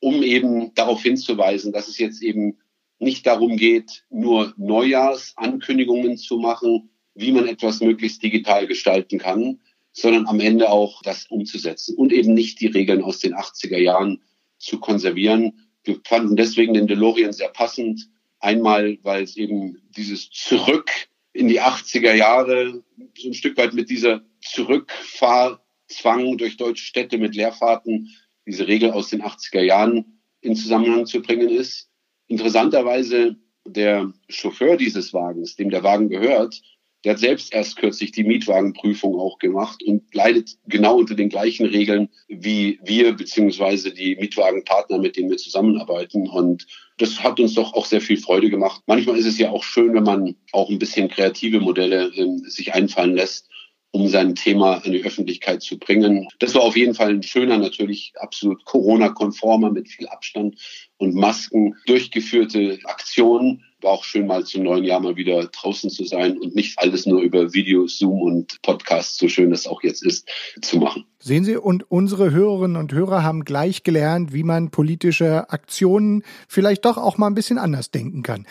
um 0.00 0.22
eben 0.22 0.72
darauf 0.74 1.02
hinzuweisen, 1.02 1.72
dass 1.72 1.88
es 1.88 1.98
jetzt 1.98 2.22
eben 2.22 2.58
nicht 2.98 3.26
darum 3.26 3.56
geht, 3.56 4.04
nur 4.10 4.54
Neujahrsankündigungen 4.56 6.16
zu 6.16 6.38
machen, 6.38 6.90
wie 7.14 7.32
man 7.32 7.48
etwas 7.48 7.80
möglichst 7.80 8.22
digital 8.22 8.66
gestalten 8.66 9.18
kann, 9.18 9.60
sondern 9.92 10.26
am 10.26 10.40
Ende 10.40 10.70
auch 10.70 11.02
das 11.02 11.26
umzusetzen 11.26 11.96
und 11.96 12.12
eben 12.12 12.32
nicht 12.32 12.60
die 12.60 12.68
Regeln 12.68 13.02
aus 13.02 13.18
den 13.18 13.34
80er 13.34 13.78
Jahren 13.78 14.22
zu 14.58 14.78
konservieren. 14.78 15.68
Wir 15.82 16.00
fanden 16.04 16.36
deswegen 16.36 16.74
den 16.74 16.86
DeLorean 16.86 17.32
sehr 17.32 17.48
passend. 17.48 18.08
Einmal, 18.38 18.98
weil 19.02 19.24
es 19.24 19.36
eben 19.36 19.82
dieses 19.96 20.30
Zurück 20.30 20.90
in 21.32 21.48
die 21.48 21.60
80er 21.60 22.14
Jahre 22.14 22.82
so 23.16 23.28
ein 23.28 23.34
Stück 23.34 23.56
weit 23.56 23.74
mit 23.74 23.90
dieser 23.90 24.22
Zurückfahrzwang 24.42 26.36
durch 26.36 26.56
deutsche 26.56 26.84
Städte 26.84 27.18
mit 27.18 27.34
Leerfahrten, 27.34 28.08
diese 28.46 28.66
Regel 28.66 28.90
aus 28.92 29.08
den 29.10 29.22
80er 29.22 29.62
Jahren 29.62 30.20
in 30.40 30.56
Zusammenhang 30.56 31.06
zu 31.06 31.22
bringen 31.22 31.48
ist. 31.48 31.88
Interessanterweise 32.26 33.36
der 33.64 34.12
Chauffeur 34.28 34.76
dieses 34.76 35.12
Wagens, 35.14 35.56
dem 35.56 35.70
der 35.70 35.84
Wagen 35.84 36.08
gehört, 36.08 36.60
der 37.04 37.12
hat 37.12 37.18
selbst 37.18 37.52
erst 37.52 37.76
kürzlich 37.76 38.12
die 38.12 38.24
Mietwagenprüfung 38.24 39.18
auch 39.18 39.38
gemacht 39.38 39.82
und 39.82 40.02
leidet 40.14 40.56
genau 40.66 40.98
unter 40.98 41.14
den 41.14 41.28
gleichen 41.28 41.66
Regeln 41.66 42.08
wie 42.28 42.78
wir 42.82 43.12
beziehungsweise 43.12 43.92
die 43.92 44.16
Mietwagenpartner, 44.16 44.98
mit 44.98 45.16
denen 45.16 45.30
wir 45.30 45.36
zusammenarbeiten. 45.36 46.28
Und 46.28 46.66
das 46.98 47.22
hat 47.22 47.40
uns 47.40 47.54
doch 47.54 47.74
auch 47.74 47.86
sehr 47.86 48.00
viel 48.00 48.16
Freude 48.16 48.50
gemacht. 48.50 48.82
Manchmal 48.86 49.18
ist 49.18 49.26
es 49.26 49.38
ja 49.38 49.50
auch 49.50 49.64
schön, 49.64 49.94
wenn 49.94 50.04
man 50.04 50.36
auch 50.52 50.70
ein 50.70 50.78
bisschen 50.78 51.08
kreative 51.08 51.60
Modelle 51.60 52.12
äh, 52.14 52.48
sich 52.48 52.74
einfallen 52.74 53.14
lässt 53.14 53.48
um 53.92 54.08
sein 54.08 54.34
Thema 54.34 54.78
in 54.84 54.92
die 54.92 55.04
Öffentlichkeit 55.04 55.62
zu 55.62 55.78
bringen. 55.78 56.26
Das 56.38 56.54
war 56.54 56.62
auf 56.62 56.76
jeden 56.76 56.94
Fall 56.94 57.10
ein 57.10 57.22
schöner, 57.22 57.58
natürlich 57.58 58.14
absolut 58.18 58.64
Corona-konformer 58.64 59.70
mit 59.70 59.88
viel 59.88 60.08
Abstand 60.08 60.56
und 60.96 61.14
Masken 61.14 61.76
durchgeführte 61.86 62.78
Aktion. 62.84 63.62
War 63.82 63.92
auch 63.92 64.04
schön 64.04 64.26
mal 64.26 64.44
zum 64.44 64.62
neuen 64.62 64.84
Jahr 64.84 65.00
mal 65.00 65.16
wieder 65.16 65.44
draußen 65.46 65.90
zu 65.90 66.04
sein 66.04 66.38
und 66.38 66.54
nicht 66.54 66.78
alles 66.78 67.06
nur 67.06 67.20
über 67.20 67.52
Video, 67.52 67.86
Zoom 67.86 68.22
und 68.22 68.62
Podcast, 68.62 69.18
so 69.18 69.28
schön 69.28 69.50
das 69.50 69.66
auch 69.66 69.82
jetzt 69.82 70.04
ist, 70.04 70.28
zu 70.60 70.78
machen. 70.78 71.04
Sehen 71.18 71.44
Sie, 71.44 71.56
und 71.56 71.88
unsere 71.88 72.32
Hörerinnen 72.32 72.76
und 72.76 72.92
Hörer 72.92 73.22
haben 73.22 73.44
gleich 73.44 73.84
gelernt, 73.84 74.32
wie 74.32 74.42
man 74.42 74.70
politische 74.70 75.50
Aktionen 75.50 76.24
vielleicht 76.48 76.84
doch 76.84 76.96
auch 76.96 77.16
mal 77.16 77.28
ein 77.28 77.36
bisschen 77.36 77.58
anders 77.58 77.92
denken 77.92 78.22
kann. 78.24 78.44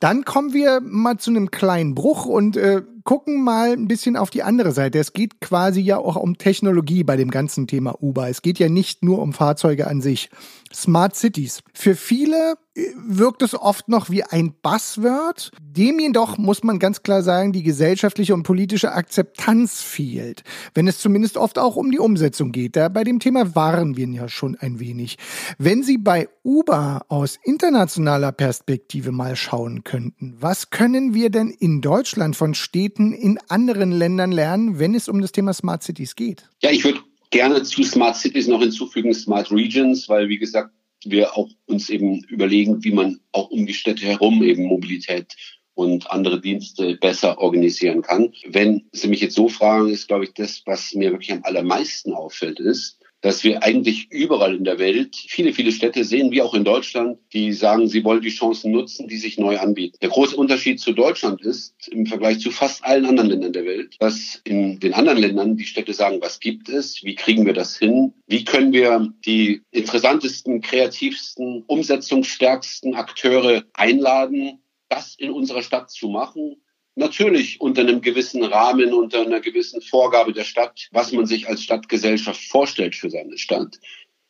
Dann 0.00 0.26
kommen 0.26 0.52
wir 0.52 0.80
mal 0.82 1.16
zu 1.16 1.30
einem 1.30 1.50
kleinen 1.50 1.94
Bruch 1.94 2.26
und 2.26 2.58
äh, 2.58 2.82
gucken 3.04 3.42
mal 3.42 3.72
ein 3.72 3.88
bisschen 3.88 4.16
auf 4.16 4.28
die 4.28 4.42
andere 4.42 4.72
Seite. 4.72 4.98
Es 4.98 5.12
geht 5.12 5.40
quasi 5.40 5.80
ja 5.80 5.96
auch 5.96 6.16
um 6.16 6.36
Technologie 6.36 7.04
bei 7.04 7.16
dem 7.16 7.30
ganzen 7.30 7.66
Thema 7.66 8.02
Uber. 8.02 8.28
Es 8.28 8.42
geht 8.42 8.58
ja 8.58 8.68
nicht 8.68 9.02
nur 9.02 9.20
um 9.20 9.32
Fahrzeuge 9.32 9.86
an 9.86 10.00
sich. 10.02 10.28
Smart 10.72 11.16
Cities. 11.16 11.62
Für 11.74 11.96
viele 11.96 12.54
äh, 12.74 12.86
wirkt 12.96 13.42
es 13.42 13.54
oft 13.54 13.88
noch 13.88 14.10
wie 14.10 14.22
ein 14.22 14.54
Buzzword. 14.62 15.50
Dem 15.60 15.98
jedoch 15.98 16.38
muss 16.38 16.62
man 16.62 16.78
ganz 16.78 17.02
klar 17.02 17.22
sagen, 17.22 17.52
die 17.52 17.62
gesellschaftliche 17.62 18.34
und 18.34 18.44
politische 18.44 18.92
Akzeptanz 18.92 19.80
fehlt. 19.80 20.44
Wenn 20.74 20.86
es 20.86 20.98
zumindest 20.98 21.36
oft 21.36 21.58
auch 21.58 21.76
um 21.76 21.90
die 21.90 21.98
Umsetzung 21.98 22.52
geht. 22.52 22.76
Da 22.76 22.88
bei 22.88 23.04
dem 23.04 23.18
Thema 23.18 23.54
waren 23.54 23.96
wir 23.96 24.06
ja 24.08 24.28
schon 24.28 24.56
ein 24.56 24.80
wenig. 24.80 25.18
Wenn 25.58 25.82
Sie 25.82 25.98
bei 25.98 26.28
Uber 26.42 27.04
aus 27.08 27.38
internationaler 27.42 28.32
Perspektive 28.32 29.12
mal 29.12 29.36
schauen 29.36 29.84
könnten, 29.84 30.36
was 30.40 30.70
können 30.70 31.14
wir 31.14 31.30
denn 31.30 31.50
in 31.50 31.80
Deutschland 31.80 32.36
von 32.36 32.54
Städten 32.54 33.12
in 33.12 33.38
anderen 33.48 33.92
Ländern 33.92 34.32
lernen, 34.32 34.78
wenn 34.78 34.94
es 34.94 35.08
um 35.08 35.20
das 35.20 35.32
Thema 35.32 35.52
Smart 35.52 35.82
Cities 35.82 36.14
geht? 36.16 36.48
Ja, 36.62 36.70
ich 36.70 36.84
würde 36.84 37.00
gerne 37.30 37.62
zu 37.62 37.82
Smart 37.84 38.16
Cities 38.16 38.48
noch 38.48 38.60
hinzufügen 38.60 39.14
Smart 39.14 39.50
Regions, 39.50 40.08
weil 40.08 40.28
wie 40.28 40.38
gesagt, 40.38 40.72
wir 41.04 41.36
auch 41.36 41.48
uns 41.66 41.88
eben 41.88 42.22
überlegen, 42.24 42.84
wie 42.84 42.92
man 42.92 43.20
auch 43.32 43.50
um 43.50 43.66
die 43.66 43.74
Städte 43.74 44.04
herum 44.04 44.42
eben 44.42 44.64
Mobilität 44.64 45.34
und 45.74 46.10
andere 46.10 46.40
Dienste 46.40 46.96
besser 46.96 47.38
organisieren 47.38 48.02
kann. 48.02 48.34
Wenn 48.46 48.82
Sie 48.92 49.08
mich 49.08 49.20
jetzt 49.20 49.34
so 49.34 49.48
fragen, 49.48 49.88
ist, 49.88 50.08
glaube 50.08 50.24
ich, 50.24 50.34
das, 50.34 50.62
was 50.66 50.94
mir 50.94 51.10
wirklich 51.10 51.32
am 51.32 51.44
allermeisten 51.44 52.12
auffällt, 52.12 52.60
ist, 52.60 52.99
dass 53.20 53.44
wir 53.44 53.62
eigentlich 53.62 54.10
überall 54.10 54.54
in 54.56 54.64
der 54.64 54.78
Welt 54.78 55.14
viele, 55.14 55.52
viele 55.52 55.72
Städte 55.72 56.04
sehen, 56.04 56.30
wie 56.30 56.42
auch 56.42 56.54
in 56.54 56.64
Deutschland, 56.64 57.18
die 57.32 57.52
sagen, 57.52 57.88
sie 57.88 58.04
wollen 58.04 58.22
die 58.22 58.30
Chancen 58.30 58.72
nutzen, 58.72 59.08
die 59.08 59.18
sich 59.18 59.38
neu 59.38 59.58
anbieten. 59.58 59.98
Der 60.00 60.08
große 60.08 60.36
Unterschied 60.36 60.80
zu 60.80 60.92
Deutschland 60.92 61.42
ist 61.42 61.88
im 61.88 62.06
Vergleich 62.06 62.40
zu 62.40 62.50
fast 62.50 62.84
allen 62.84 63.04
anderen 63.04 63.30
Ländern 63.30 63.52
der 63.52 63.64
Welt, 63.64 63.96
dass 63.98 64.40
in 64.44 64.80
den 64.80 64.94
anderen 64.94 65.18
Ländern 65.18 65.56
die 65.56 65.64
Städte 65.64 65.92
sagen, 65.92 66.18
was 66.20 66.40
gibt 66.40 66.68
es, 66.68 67.04
wie 67.04 67.14
kriegen 67.14 67.44
wir 67.44 67.52
das 67.52 67.76
hin, 67.76 68.14
wie 68.26 68.44
können 68.44 68.72
wir 68.72 69.12
die 69.26 69.62
interessantesten, 69.70 70.60
kreativsten, 70.62 71.64
umsetzungsstärksten 71.66 72.94
Akteure 72.94 73.64
einladen, 73.74 74.60
das 74.88 75.14
in 75.16 75.30
unserer 75.30 75.62
Stadt 75.62 75.90
zu 75.90 76.08
machen 76.08 76.56
Natürlich 76.96 77.60
unter 77.60 77.82
einem 77.82 78.00
gewissen 78.00 78.44
Rahmen, 78.44 78.92
unter 78.92 79.22
einer 79.22 79.40
gewissen 79.40 79.80
Vorgabe 79.80 80.32
der 80.32 80.44
Stadt, 80.44 80.88
was 80.92 81.12
man 81.12 81.26
sich 81.26 81.48
als 81.48 81.62
Stadtgesellschaft 81.62 82.42
vorstellt 82.42 82.94
für 82.94 83.10
seine 83.10 83.38
Stadt. 83.38 83.78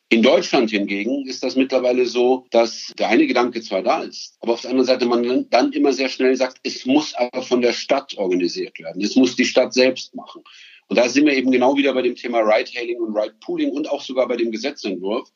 In 0.09 0.21
Deutschland 0.21 0.71
hingegen 0.71 1.25
ist 1.25 1.41
das 1.41 1.55
mittlerweile 1.55 2.05
so, 2.05 2.45
dass 2.51 2.91
der 2.99 3.07
eine 3.07 3.27
Gedanke 3.27 3.61
zwar 3.61 3.81
da 3.81 4.03
ist, 4.03 4.35
aber 4.41 4.53
auf 4.53 4.61
der 4.61 4.71
anderen 4.71 4.85
Seite 4.85 5.05
man 5.05 5.49
dann 5.49 5.71
immer 5.71 5.93
sehr 5.93 6.09
schnell 6.09 6.35
sagt, 6.35 6.57
es 6.63 6.85
muss 6.85 7.13
aber 7.13 7.41
von 7.41 7.61
der 7.61 7.71
Stadt 7.71 8.17
organisiert 8.17 8.77
werden. 8.77 9.01
Es 9.01 9.15
muss 9.15 9.37
die 9.37 9.45
Stadt 9.45 9.73
selbst 9.73 10.13
machen. 10.13 10.43
Und 10.89 10.97
da 10.97 11.07
sind 11.07 11.25
wir 11.25 11.33
eben 11.33 11.49
genau 11.49 11.77
wieder 11.77 11.93
bei 11.93 12.01
dem 12.01 12.17
Thema 12.17 12.39
Ride-Hailing 12.39 12.99
und 12.99 13.15
Ride-Pooling 13.15 13.71
und 13.71 13.89
auch 13.89 14.01
sogar 14.01 14.27
bei 14.27 14.35
dem 14.35 14.51
Gesetzentwurf. 14.51 15.29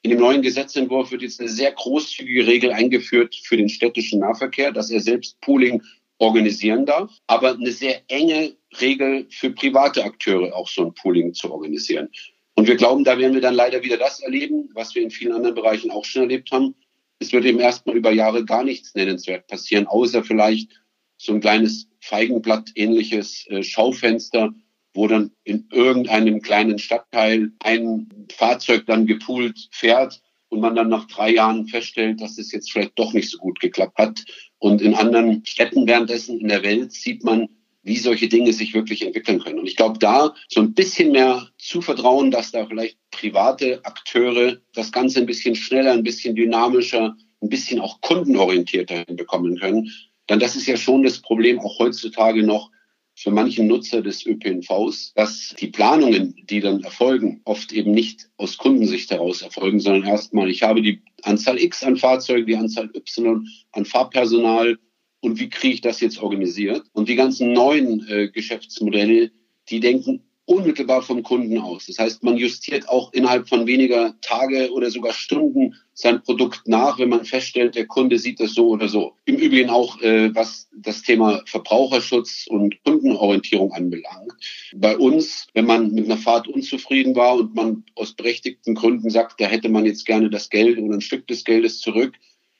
In 0.00 0.08
dem 0.08 0.20
neuen 0.20 0.40
Gesetzentwurf 0.40 1.10
wird 1.10 1.20
jetzt 1.20 1.40
eine 1.40 1.50
sehr 1.50 1.72
großzügige 1.72 2.46
Regel 2.46 2.72
eingeführt 2.72 3.38
für 3.42 3.58
den 3.58 3.68
städtischen 3.68 4.20
Nahverkehr, 4.20 4.72
dass 4.72 4.90
er 4.90 5.00
selbst 5.00 5.38
Pooling 5.42 5.82
organisieren 6.24 6.86
darf, 6.86 7.12
aber 7.26 7.52
eine 7.52 7.72
sehr 7.72 8.02
enge 8.08 8.56
Regel 8.80 9.26
für 9.30 9.50
private 9.50 10.04
Akteure 10.04 10.54
auch 10.54 10.68
so 10.68 10.86
ein 10.86 10.94
Pooling 10.94 11.34
zu 11.34 11.52
organisieren. 11.52 12.08
Und 12.54 12.68
wir 12.68 12.76
glauben, 12.76 13.04
da 13.04 13.18
werden 13.18 13.34
wir 13.34 13.40
dann 13.40 13.54
leider 13.54 13.82
wieder 13.82 13.96
das 13.96 14.20
erleben, 14.20 14.70
was 14.74 14.94
wir 14.94 15.02
in 15.02 15.10
vielen 15.10 15.32
anderen 15.32 15.54
Bereichen 15.54 15.90
auch 15.90 16.04
schon 16.04 16.22
erlebt 16.22 16.50
haben. 16.52 16.74
Es 17.18 17.32
wird 17.32 17.44
eben 17.44 17.60
erstmal 17.60 17.96
über 17.96 18.12
Jahre 18.12 18.44
gar 18.44 18.64
nichts 18.64 18.94
nennenswert 18.94 19.46
passieren, 19.46 19.86
außer 19.86 20.24
vielleicht 20.24 20.70
so 21.16 21.32
ein 21.32 21.40
kleines 21.40 21.88
Feigenblatt-ähnliches 22.00 23.46
äh, 23.48 23.62
Schaufenster, 23.62 24.52
wo 24.94 25.08
dann 25.08 25.32
in 25.42 25.68
irgendeinem 25.72 26.40
kleinen 26.40 26.78
Stadtteil 26.78 27.50
ein 27.60 28.08
Fahrzeug 28.32 28.86
dann 28.86 29.06
gepoolt 29.06 29.68
fährt 29.72 30.22
und 30.48 30.60
man 30.60 30.76
dann 30.76 30.88
nach 30.88 31.06
drei 31.06 31.34
Jahren 31.34 31.66
feststellt, 31.66 32.20
dass 32.20 32.38
es 32.38 32.52
jetzt 32.52 32.70
vielleicht 32.70 32.98
doch 32.98 33.12
nicht 33.12 33.30
so 33.30 33.38
gut 33.38 33.58
geklappt 33.60 33.98
hat. 33.98 34.24
Und 34.64 34.80
in 34.80 34.94
anderen 34.94 35.44
Städten 35.44 35.86
währenddessen 35.86 36.40
in 36.40 36.48
der 36.48 36.62
Welt 36.62 36.90
sieht 36.90 37.22
man, 37.22 37.50
wie 37.82 37.98
solche 37.98 38.28
Dinge 38.28 38.50
sich 38.54 38.72
wirklich 38.72 39.02
entwickeln 39.02 39.38
können. 39.38 39.58
Und 39.58 39.66
ich 39.66 39.76
glaube, 39.76 39.98
da 39.98 40.34
so 40.48 40.62
ein 40.62 40.72
bisschen 40.72 41.12
mehr 41.12 41.50
zu 41.58 41.82
vertrauen, 41.82 42.30
dass 42.30 42.50
da 42.50 42.64
vielleicht 42.64 42.96
private 43.10 43.84
Akteure 43.84 44.56
das 44.72 44.90
Ganze 44.90 45.20
ein 45.20 45.26
bisschen 45.26 45.54
schneller, 45.54 45.92
ein 45.92 46.02
bisschen 46.02 46.34
dynamischer, 46.34 47.14
ein 47.42 47.48
bisschen 47.50 47.78
auch 47.78 48.00
kundenorientierter 48.00 49.04
hinbekommen 49.06 49.58
können. 49.58 49.92
Denn 50.30 50.38
das 50.38 50.56
ist 50.56 50.66
ja 50.66 50.78
schon 50.78 51.02
das 51.02 51.20
Problem 51.20 51.60
auch 51.60 51.78
heutzutage 51.78 52.42
noch, 52.42 52.70
für 53.16 53.30
manchen 53.30 53.66
Nutzer 53.66 54.02
des 54.02 54.26
ÖPNVs, 54.26 55.12
dass 55.14 55.54
die 55.58 55.68
Planungen, 55.68 56.34
die 56.48 56.60
dann 56.60 56.82
erfolgen, 56.82 57.40
oft 57.44 57.72
eben 57.72 57.92
nicht 57.92 58.28
aus 58.36 58.58
Kundensicht 58.58 59.10
heraus 59.10 59.42
erfolgen, 59.42 59.80
sondern 59.80 60.04
erstmal, 60.04 60.50
ich 60.50 60.62
habe 60.62 60.82
die 60.82 61.00
Anzahl 61.22 61.60
X 61.60 61.82
an 61.84 61.96
Fahrzeugen, 61.96 62.46
die 62.46 62.56
Anzahl 62.56 62.90
Y 62.94 63.46
an 63.72 63.84
Fahrpersonal 63.84 64.78
und 65.20 65.40
wie 65.40 65.48
kriege 65.48 65.74
ich 65.74 65.80
das 65.80 66.00
jetzt 66.00 66.20
organisiert? 66.20 66.82
Und 66.92 67.08
die 67.08 67.14
ganzen 67.14 67.52
neuen 67.52 68.06
äh, 68.08 68.28
Geschäftsmodelle, 68.28 69.30
die 69.70 69.80
denken 69.80 70.22
unmittelbar 70.46 71.02
vom 71.02 71.22
Kunden 71.22 71.58
aus. 71.58 71.86
Das 71.86 71.98
heißt, 71.98 72.22
man 72.22 72.36
justiert 72.36 72.88
auch 72.88 73.12
innerhalb 73.12 73.48
von 73.48 73.66
weniger 73.66 74.14
Tage 74.20 74.70
oder 74.72 74.90
sogar 74.90 75.12
Stunden 75.12 75.74
sein 75.94 76.22
Produkt 76.22 76.68
nach, 76.68 76.98
wenn 76.98 77.08
man 77.08 77.24
feststellt, 77.24 77.76
der 77.76 77.86
Kunde 77.86 78.18
sieht 78.18 78.40
das 78.40 78.52
so 78.52 78.68
oder 78.68 78.88
so. 78.88 79.14
Im 79.24 79.36
Übrigen 79.36 79.70
auch, 79.70 80.00
äh, 80.02 80.34
was 80.34 80.68
das 80.76 81.02
Thema 81.02 81.40
Verbraucherschutz 81.46 82.46
und 82.48 82.82
Kundenorientierung 82.84 83.72
anbelangt. 83.72 84.32
Bei 84.74 84.98
uns, 84.98 85.46
wenn 85.54 85.66
man 85.66 85.92
mit 85.92 86.04
einer 86.04 86.18
Fahrt 86.18 86.48
unzufrieden 86.48 87.14
war 87.14 87.36
und 87.36 87.54
man 87.54 87.84
aus 87.94 88.12
berechtigten 88.12 88.74
Gründen 88.74 89.08
sagt, 89.08 89.40
da 89.40 89.46
hätte 89.46 89.68
man 89.68 89.86
jetzt 89.86 90.04
gerne 90.04 90.28
das 90.28 90.50
Geld 90.50 90.78
oder 90.78 90.94
ein 90.94 91.00
Stück 91.00 91.26
des 91.26 91.44
Geldes 91.44 91.80
zurück, 91.80 92.14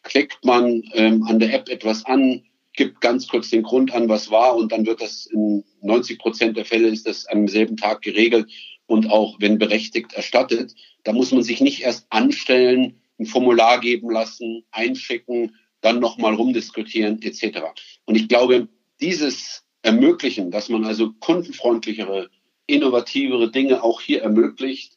klickt 0.05 0.45
man 0.45 0.83
ähm, 0.93 1.25
an 1.25 1.39
der 1.39 1.53
App 1.53 1.69
etwas 1.69 2.07
an, 2.07 2.45
gibt 2.75 3.01
ganz 3.01 3.29
kurz 3.29 3.51
den 3.51 3.63
Grund 3.63 3.95
an, 3.95 4.09
was 4.09 4.31
war 4.31 4.57
und 4.57 4.73
dann 4.73 4.87
wird 4.87 5.01
das 5.01 5.27
in 5.27 5.65
90 5.83 6.19
Prozent 6.19 6.57
der 6.57 6.65
Fälle 6.65 6.89
ist 6.89 7.07
das 7.07 7.27
am 7.27 7.49
selben 7.49 7.77
Tag 7.77 8.03
geregelt 8.03 8.51
und 8.87 9.11
auch 9.11 9.37
wenn 9.41 9.59
berechtigt 9.59 10.13
erstattet. 10.13 10.75
Da 11.05 11.13
muss 11.13 11.33
man 11.33 11.43
sich 11.43 11.61
nicht 11.61 11.83
erst 11.83 12.07
anstellen, 12.11 13.01
ein 13.19 13.27
Formular 13.27 13.81
geben 13.81 14.11
lassen, 14.11 14.65
einschicken, 14.71 15.55
dann 15.81 16.01
nochmal 16.01 16.35
rumdiskutieren 16.35 17.23
etc. 17.23 17.61
Und 18.07 18.17
ich 18.17 18.29
glaube, 18.29 18.69
dieses 19.01 19.65
Ermöglichen, 19.83 20.51
dass 20.51 20.69
man 20.69 20.85
also 20.85 21.13
kundenfreundlichere, 21.21 22.31
innovativere 22.67 23.51
Dinge 23.51 23.83
auch 23.83 24.01
hier 24.01 24.23
ermöglicht, 24.23 24.97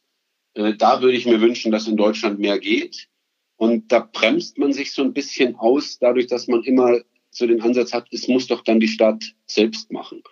äh, 0.54 0.74
da 0.74 1.02
würde 1.02 1.16
ich 1.16 1.26
mir 1.26 1.40
wünschen, 1.40 1.70
dass 1.70 1.86
in 1.86 1.96
Deutschland 1.96 2.38
mehr 2.38 2.58
geht. 2.58 3.08
Und 3.56 3.92
da 3.92 4.08
bremst 4.10 4.56
man 4.56 4.72
sich 4.72 4.92
so 4.92 5.02
ein 5.02 5.12
bisschen 5.12 5.56
aus, 5.56 5.98
dadurch, 5.98 6.26
dass 6.26 6.48
man 6.48 6.62
immer 6.62 7.00
so 7.30 7.46
den 7.46 7.60
Ansatz 7.60 7.92
hat, 7.92 8.08
es 8.12 8.28
muss 8.28 8.46
doch 8.46 8.62
dann 8.62 8.80
die 8.80 8.88
Stadt 8.88 9.24
selbst 9.46 9.92
machen. 9.92 10.22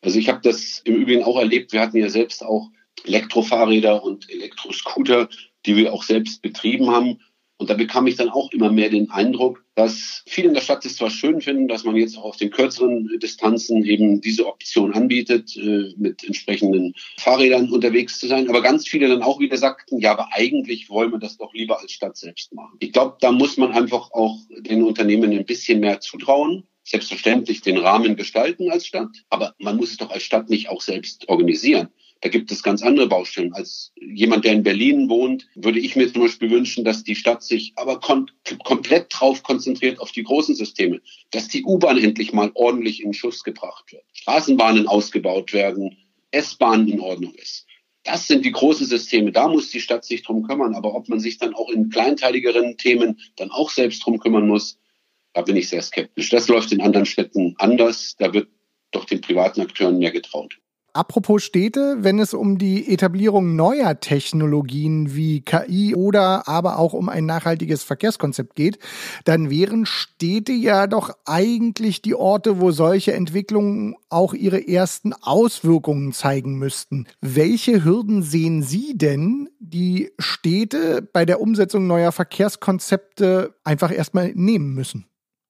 Also 0.00 0.18
ich 0.18 0.28
habe 0.28 0.40
das 0.42 0.82
im 0.84 0.96
Übrigen 0.96 1.24
auch 1.24 1.38
erlebt. 1.38 1.72
Wir 1.72 1.80
hatten 1.80 1.96
ja 1.96 2.08
selbst 2.08 2.44
auch 2.44 2.70
Elektrofahrräder 3.04 4.02
und 4.02 4.30
Elektroscooter, 4.30 5.28
die 5.66 5.76
wir 5.76 5.92
auch 5.92 6.02
selbst 6.02 6.42
betrieben 6.42 6.90
haben. 6.90 7.20
Und 7.56 7.70
da 7.70 7.74
bekam 7.74 8.06
ich 8.06 8.16
dann 8.16 8.28
auch 8.28 8.52
immer 8.52 8.70
mehr 8.70 8.90
den 8.90 9.10
Eindruck, 9.10 9.63
dass 9.74 10.22
viele 10.26 10.48
in 10.48 10.54
der 10.54 10.60
Stadt 10.60 10.84
es 10.84 10.96
zwar 10.96 11.10
schön 11.10 11.40
finden, 11.40 11.68
dass 11.68 11.84
man 11.84 11.96
jetzt 11.96 12.16
auch 12.16 12.24
auf 12.24 12.36
den 12.36 12.50
kürzeren 12.50 13.08
Distanzen 13.20 13.84
eben 13.84 14.20
diese 14.20 14.46
Option 14.46 14.94
anbietet, 14.94 15.56
äh, 15.56 15.92
mit 15.96 16.24
entsprechenden 16.24 16.94
Fahrrädern 17.18 17.70
unterwegs 17.70 18.18
zu 18.18 18.28
sein, 18.28 18.48
aber 18.48 18.62
ganz 18.62 18.86
viele 18.86 19.08
dann 19.08 19.22
auch 19.22 19.40
wieder 19.40 19.56
sagten, 19.56 19.98
ja, 19.98 20.12
aber 20.12 20.28
eigentlich 20.32 20.88
wollen 20.88 21.10
wir 21.10 21.18
das 21.18 21.36
doch 21.36 21.52
lieber 21.54 21.80
als 21.80 21.92
Stadt 21.92 22.16
selbst 22.16 22.52
machen. 22.54 22.76
Ich 22.80 22.92
glaube, 22.92 23.16
da 23.20 23.32
muss 23.32 23.56
man 23.56 23.72
einfach 23.72 24.12
auch 24.12 24.38
den 24.60 24.82
Unternehmen 24.82 25.32
ein 25.32 25.44
bisschen 25.44 25.80
mehr 25.80 26.00
zutrauen 26.00 26.64
selbstverständlich 26.84 27.62
den 27.62 27.78
Rahmen 27.78 28.14
gestalten 28.14 28.70
als 28.70 28.86
Stadt, 28.86 29.08
aber 29.30 29.54
man 29.58 29.76
muss 29.76 29.90
es 29.90 29.96
doch 29.96 30.10
als 30.10 30.22
Stadt 30.22 30.50
nicht 30.50 30.68
auch 30.68 30.82
selbst 30.82 31.28
organisieren. 31.28 31.88
Da 32.24 32.30
gibt 32.30 32.50
es 32.50 32.62
ganz 32.62 32.82
andere 32.82 33.06
Baustellen. 33.06 33.52
Als 33.52 33.92
jemand, 34.00 34.46
der 34.46 34.54
in 34.54 34.62
Berlin 34.62 35.10
wohnt, 35.10 35.46
würde 35.56 35.78
ich 35.78 35.94
mir 35.94 36.10
zum 36.10 36.22
Beispiel 36.22 36.50
wünschen, 36.50 36.82
dass 36.82 37.04
die 37.04 37.16
Stadt 37.16 37.42
sich 37.42 37.74
aber 37.76 38.00
kom 38.00 38.28
komplett 38.64 39.08
drauf 39.10 39.42
konzentriert 39.42 40.00
auf 40.00 40.10
die 40.10 40.22
großen 40.22 40.54
Systeme, 40.54 41.02
dass 41.32 41.48
die 41.48 41.64
U-Bahn 41.64 41.98
endlich 41.98 42.32
mal 42.32 42.50
ordentlich 42.54 43.02
in 43.02 43.12
Schuss 43.12 43.44
gebracht 43.44 43.92
wird, 43.92 44.04
Straßenbahnen 44.14 44.88
ausgebaut 44.88 45.52
werden, 45.52 45.98
S-Bahn 46.30 46.88
in 46.88 46.98
Ordnung 47.00 47.34
ist. 47.34 47.66
Das 48.04 48.26
sind 48.26 48.46
die 48.46 48.52
großen 48.52 48.86
Systeme. 48.86 49.30
Da 49.30 49.46
muss 49.46 49.70
die 49.70 49.80
Stadt 49.80 50.06
sich 50.06 50.22
drum 50.22 50.44
kümmern. 50.44 50.74
Aber 50.74 50.94
ob 50.94 51.10
man 51.10 51.20
sich 51.20 51.36
dann 51.36 51.54
auch 51.54 51.68
in 51.68 51.90
kleinteiligeren 51.90 52.78
Themen 52.78 53.20
dann 53.36 53.50
auch 53.50 53.68
selbst 53.68 54.02
drum 54.02 54.18
kümmern 54.18 54.48
muss, 54.48 54.78
da 55.34 55.42
bin 55.42 55.56
ich 55.56 55.68
sehr 55.68 55.82
skeptisch. 55.82 56.30
Das 56.30 56.48
läuft 56.48 56.72
in 56.72 56.80
anderen 56.80 57.04
Städten 57.04 57.54
anders. 57.58 58.16
Da 58.18 58.32
wird 58.32 58.48
doch 58.92 59.04
den 59.04 59.20
privaten 59.20 59.60
Akteuren 59.60 59.98
mehr 59.98 60.10
getraut. 60.10 60.56
Apropos 60.96 61.42
Städte, 61.42 61.96
wenn 62.02 62.20
es 62.20 62.34
um 62.34 62.56
die 62.56 62.92
Etablierung 62.92 63.56
neuer 63.56 63.98
Technologien 63.98 65.16
wie 65.16 65.40
KI 65.40 65.96
oder 65.96 66.46
aber 66.46 66.78
auch 66.78 66.92
um 66.92 67.08
ein 67.08 67.26
nachhaltiges 67.26 67.82
Verkehrskonzept 67.82 68.54
geht, 68.54 68.78
dann 69.24 69.50
wären 69.50 69.86
Städte 69.86 70.52
ja 70.52 70.86
doch 70.86 71.10
eigentlich 71.24 72.00
die 72.00 72.14
Orte, 72.14 72.60
wo 72.60 72.70
solche 72.70 73.12
Entwicklungen 73.12 73.96
auch 74.08 74.34
ihre 74.34 74.68
ersten 74.68 75.12
Auswirkungen 75.14 76.12
zeigen 76.12 76.60
müssten. 76.60 77.08
Welche 77.20 77.84
Hürden 77.84 78.22
sehen 78.22 78.62
Sie 78.62 78.96
denn, 78.96 79.48
die 79.58 80.12
Städte 80.20 81.02
bei 81.12 81.24
der 81.24 81.40
Umsetzung 81.40 81.88
neuer 81.88 82.12
Verkehrskonzepte 82.12 83.56
einfach 83.64 83.90
erstmal 83.90 84.30
nehmen 84.36 84.74
müssen? 84.74 85.06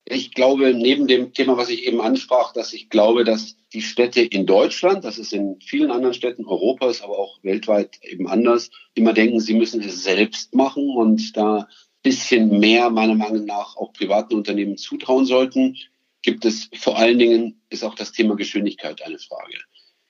Ich 0.06 0.34
glaube, 0.34 0.74
neben 0.74 1.06
dem 1.06 1.32
Thema, 1.32 1.56
was 1.56 1.70
ich 1.70 1.86
eben 1.86 2.00
ansprach, 2.00 2.52
dass 2.52 2.74
ich 2.74 2.90
glaube, 2.90 3.24
dass 3.24 3.56
die 3.72 3.80
Städte 3.80 4.20
in 4.20 4.44
Deutschland, 4.44 5.04
das 5.04 5.18
ist 5.18 5.32
in 5.32 5.58
vielen 5.60 5.90
anderen 5.90 6.12
Städten 6.12 6.44
Europas, 6.44 7.00
aber 7.00 7.18
auch 7.18 7.42
weltweit 7.42 7.98
eben 8.02 8.28
anders, 8.28 8.70
immer 8.94 9.14
denken, 9.14 9.40
sie 9.40 9.54
müssen 9.54 9.80
es 9.80 10.04
selbst 10.04 10.54
machen 10.54 10.90
und 10.90 11.36
da 11.36 11.68
bisschen 12.04 12.60
mehr 12.60 12.90
meiner 12.90 13.14
Meinung 13.14 13.46
nach 13.46 13.76
auch 13.76 13.92
privaten 13.94 14.34
Unternehmen 14.34 14.76
zutrauen 14.76 15.24
sollten, 15.24 15.76
gibt 16.20 16.44
es 16.44 16.68
vor 16.74 16.98
allen 16.98 17.18
Dingen, 17.18 17.62
ist 17.70 17.82
auch 17.82 17.94
das 17.94 18.12
Thema 18.12 18.36
Geschwindigkeit 18.36 19.02
eine 19.02 19.18
Frage. 19.18 19.56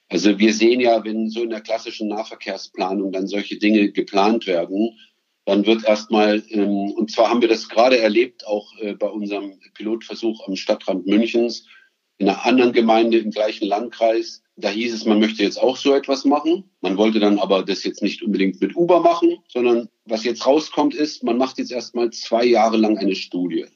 Also 0.09 0.39
wir 0.39 0.53
sehen 0.53 0.81
ja, 0.81 1.05
wenn 1.05 1.31
so 1.31 1.43
in 1.43 1.51
der 1.51 1.61
klassischen 1.61 2.09
Nahverkehrsplanung 2.09 3.13
dann 3.13 3.27
solche 3.27 3.59
Dinge 3.59 3.91
geplant 3.93 4.47
werden, 4.47 4.99
dann 5.45 5.67
wird 5.67 5.85
erstmal, 5.85 6.43
ähm, 6.49 6.93
und 6.93 7.11
zwar 7.11 7.29
haben 7.29 7.41
wir 7.41 7.49
das 7.49 7.69
gerade 7.69 7.99
erlebt, 7.99 8.47
auch 8.47 8.73
äh, 8.81 8.95
bei 8.95 9.09
unserem 9.09 9.61
Pilotversuch 9.75 10.47
am 10.47 10.57
Stadtrand 10.57 11.07
Münchens, 11.07 11.67
in 12.19 12.29
einer 12.29 12.47
anderen 12.47 12.73
Gemeinde 12.73 13.19
im 13.19 13.31
gleichen 13.31 13.67
Landkreis. 13.67 14.43
Da 14.57 14.69
hieß 14.69 14.95
es, 14.95 15.05
man 15.05 15.19
möchte 15.19 15.43
jetzt 15.43 15.61
auch 15.61 15.77
so 15.77 15.95
etwas 15.95 16.25
machen. 16.25 16.71
Man 16.81 16.97
wollte 16.97 17.19
dann 17.19 17.39
aber 17.39 17.65
das 17.65 17.83
jetzt 17.83 18.03
nicht 18.03 18.23
unbedingt 18.23 18.61
mit 18.61 18.77
Uber 18.77 19.01
machen, 19.01 19.39
sondern 19.49 19.89
was 20.05 20.25
jetzt 20.25 20.47
rauskommt 20.47 20.95
ist, 20.95 21.25
man 21.25 21.39
macht 21.39 21.59
jetzt 21.59 21.73
erstmal 21.73 22.11
zwei 22.11 22.45
Jahre 22.45 22.77
lang 22.77 22.97
eine 22.99 23.17
Studie. 23.17 23.67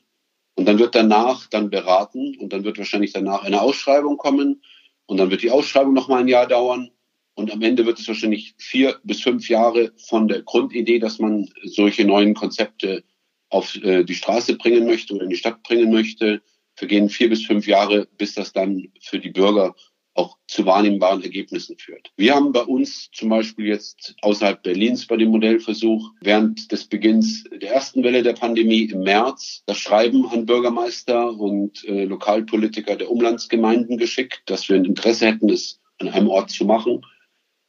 Und 0.54 0.66
dann 0.66 0.78
wird 0.78 0.94
danach 0.94 1.46
dann 1.48 1.70
beraten 1.70 2.36
und 2.38 2.52
dann 2.52 2.64
wird 2.64 2.78
wahrscheinlich 2.78 3.12
danach 3.12 3.42
eine 3.42 3.60
Ausschreibung 3.60 4.16
kommen 4.16 4.62
und 5.06 5.16
dann 5.16 5.30
wird 5.30 5.42
die 5.42 5.50
Ausschreibung 5.50 5.94
noch 5.94 6.08
mal 6.08 6.20
ein 6.20 6.28
Jahr 6.28 6.46
dauern 6.46 6.90
und 7.38 7.52
am 7.52 7.62
Ende 7.62 7.86
wird 7.86 8.00
es 8.00 8.08
wahrscheinlich 8.08 8.54
vier 8.58 8.96
bis 9.04 9.20
fünf 9.20 9.48
Jahre 9.48 9.92
von 9.96 10.26
der 10.26 10.42
Grundidee, 10.42 10.98
dass 10.98 11.20
man 11.20 11.48
solche 11.62 12.04
neuen 12.04 12.34
Konzepte 12.34 13.04
auf 13.48 13.76
äh, 13.76 14.02
die 14.02 14.16
Straße 14.16 14.56
bringen 14.56 14.86
möchte 14.86 15.14
oder 15.14 15.22
in 15.22 15.30
die 15.30 15.36
Stadt 15.36 15.62
bringen 15.62 15.92
möchte, 15.92 16.42
vergehen 16.74 17.08
vier 17.08 17.28
bis 17.28 17.46
fünf 17.46 17.68
Jahre, 17.68 18.08
bis 18.18 18.34
das 18.34 18.52
dann 18.52 18.88
für 19.00 19.20
die 19.20 19.30
Bürger 19.30 19.76
auch 20.14 20.36
zu 20.48 20.66
wahrnehmbaren 20.66 21.22
Ergebnissen 21.22 21.78
führt. 21.78 22.10
Wir 22.16 22.34
haben 22.34 22.50
bei 22.50 22.62
uns 22.62 23.08
zum 23.12 23.28
Beispiel 23.28 23.66
jetzt 23.66 24.16
außerhalb 24.22 24.60
Berlins 24.60 25.06
bei 25.06 25.16
dem 25.16 25.28
Modellversuch 25.28 26.10
während 26.20 26.72
des 26.72 26.86
Beginns 26.86 27.44
der 27.44 27.72
ersten 27.72 28.02
Welle 28.02 28.24
der 28.24 28.32
Pandemie 28.32 28.90
im 28.90 29.04
März 29.04 29.62
das 29.66 29.78
Schreiben 29.78 30.26
an 30.26 30.44
Bürgermeister 30.44 31.38
und 31.38 31.84
äh, 31.84 32.04
Lokalpolitiker 32.04 32.96
der 32.96 33.12
Umlandsgemeinden 33.12 33.96
geschickt, 33.96 34.42
dass 34.46 34.68
wir 34.68 34.74
ein 34.74 34.84
Interesse 34.84 35.26
hätten, 35.26 35.50
es 35.50 35.78
an 36.00 36.08
einem 36.08 36.28
Ort 36.28 36.50
zu 36.50 36.64
machen 36.64 37.02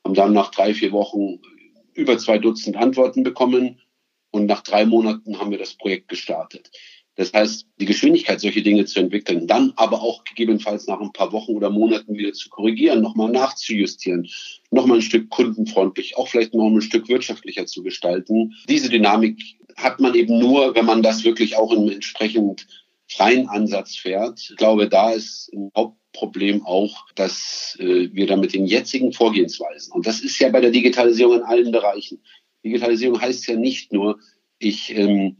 haben 0.09 0.15
dann 0.15 0.33
nach 0.33 0.49
drei, 0.49 0.73
vier 0.73 0.91
Wochen 0.91 1.39
über 1.93 2.17
zwei 2.17 2.39
Dutzend 2.39 2.75
Antworten 2.77 3.21
bekommen 3.21 3.79
und 4.31 4.47
nach 4.47 4.61
drei 4.61 4.85
Monaten 4.85 5.39
haben 5.39 5.51
wir 5.51 5.59
das 5.59 5.75
Projekt 5.75 6.07
gestartet. 6.07 6.71
Das 7.15 7.33
heißt, 7.33 7.67
die 7.79 7.85
Geschwindigkeit, 7.85 8.39
solche 8.39 8.63
Dinge 8.63 8.85
zu 8.85 8.99
entwickeln, 8.99 9.45
dann 9.45 9.73
aber 9.75 10.01
auch 10.01 10.23
gegebenenfalls 10.23 10.87
nach 10.87 10.99
ein 10.99 11.11
paar 11.11 11.31
Wochen 11.31 11.51
oder 11.51 11.69
Monaten 11.69 12.15
wieder 12.15 12.33
zu 12.33 12.49
korrigieren, 12.49 13.01
nochmal 13.01 13.29
nachzujustieren, 13.29 14.27
nochmal 14.71 14.99
ein 14.99 15.03
Stück 15.03 15.29
kundenfreundlich, 15.29 16.17
auch 16.17 16.27
vielleicht 16.27 16.53
noch 16.55 16.67
ein 16.67 16.81
Stück 16.81 17.07
wirtschaftlicher 17.07 17.65
zu 17.65 17.83
gestalten. 17.83 18.55
Diese 18.67 18.89
Dynamik 18.89 19.39
hat 19.75 19.99
man 19.99 20.15
eben 20.15 20.39
nur, 20.39 20.73
wenn 20.75 20.85
man 20.85 21.03
das 21.03 21.23
wirklich 21.23 21.55
auch 21.57 21.71
im 21.71 21.89
entsprechend 21.89 22.65
freien 23.07 23.47
Ansatz 23.49 23.95
fährt. 23.95 24.39
Ich 24.49 24.55
glaube, 24.55 24.87
da 24.87 25.11
ist 25.11 25.51
ein 25.53 25.71
Haupt 25.75 25.98
Problem 26.13 26.65
auch, 26.65 27.05
dass 27.15 27.77
äh, 27.79 28.09
wir 28.11 28.27
da 28.27 28.35
mit 28.35 28.53
den 28.53 28.65
jetzigen 28.65 29.13
Vorgehensweisen, 29.13 29.93
und 29.93 30.07
das 30.07 30.21
ist 30.21 30.39
ja 30.39 30.49
bei 30.49 30.61
der 30.61 30.71
Digitalisierung 30.71 31.37
in 31.37 31.43
allen 31.43 31.71
Bereichen. 31.71 32.21
Digitalisierung 32.63 33.21
heißt 33.21 33.47
ja 33.47 33.55
nicht 33.55 33.93
nur, 33.93 34.19
ich 34.59 34.93
ähm, 34.95 35.37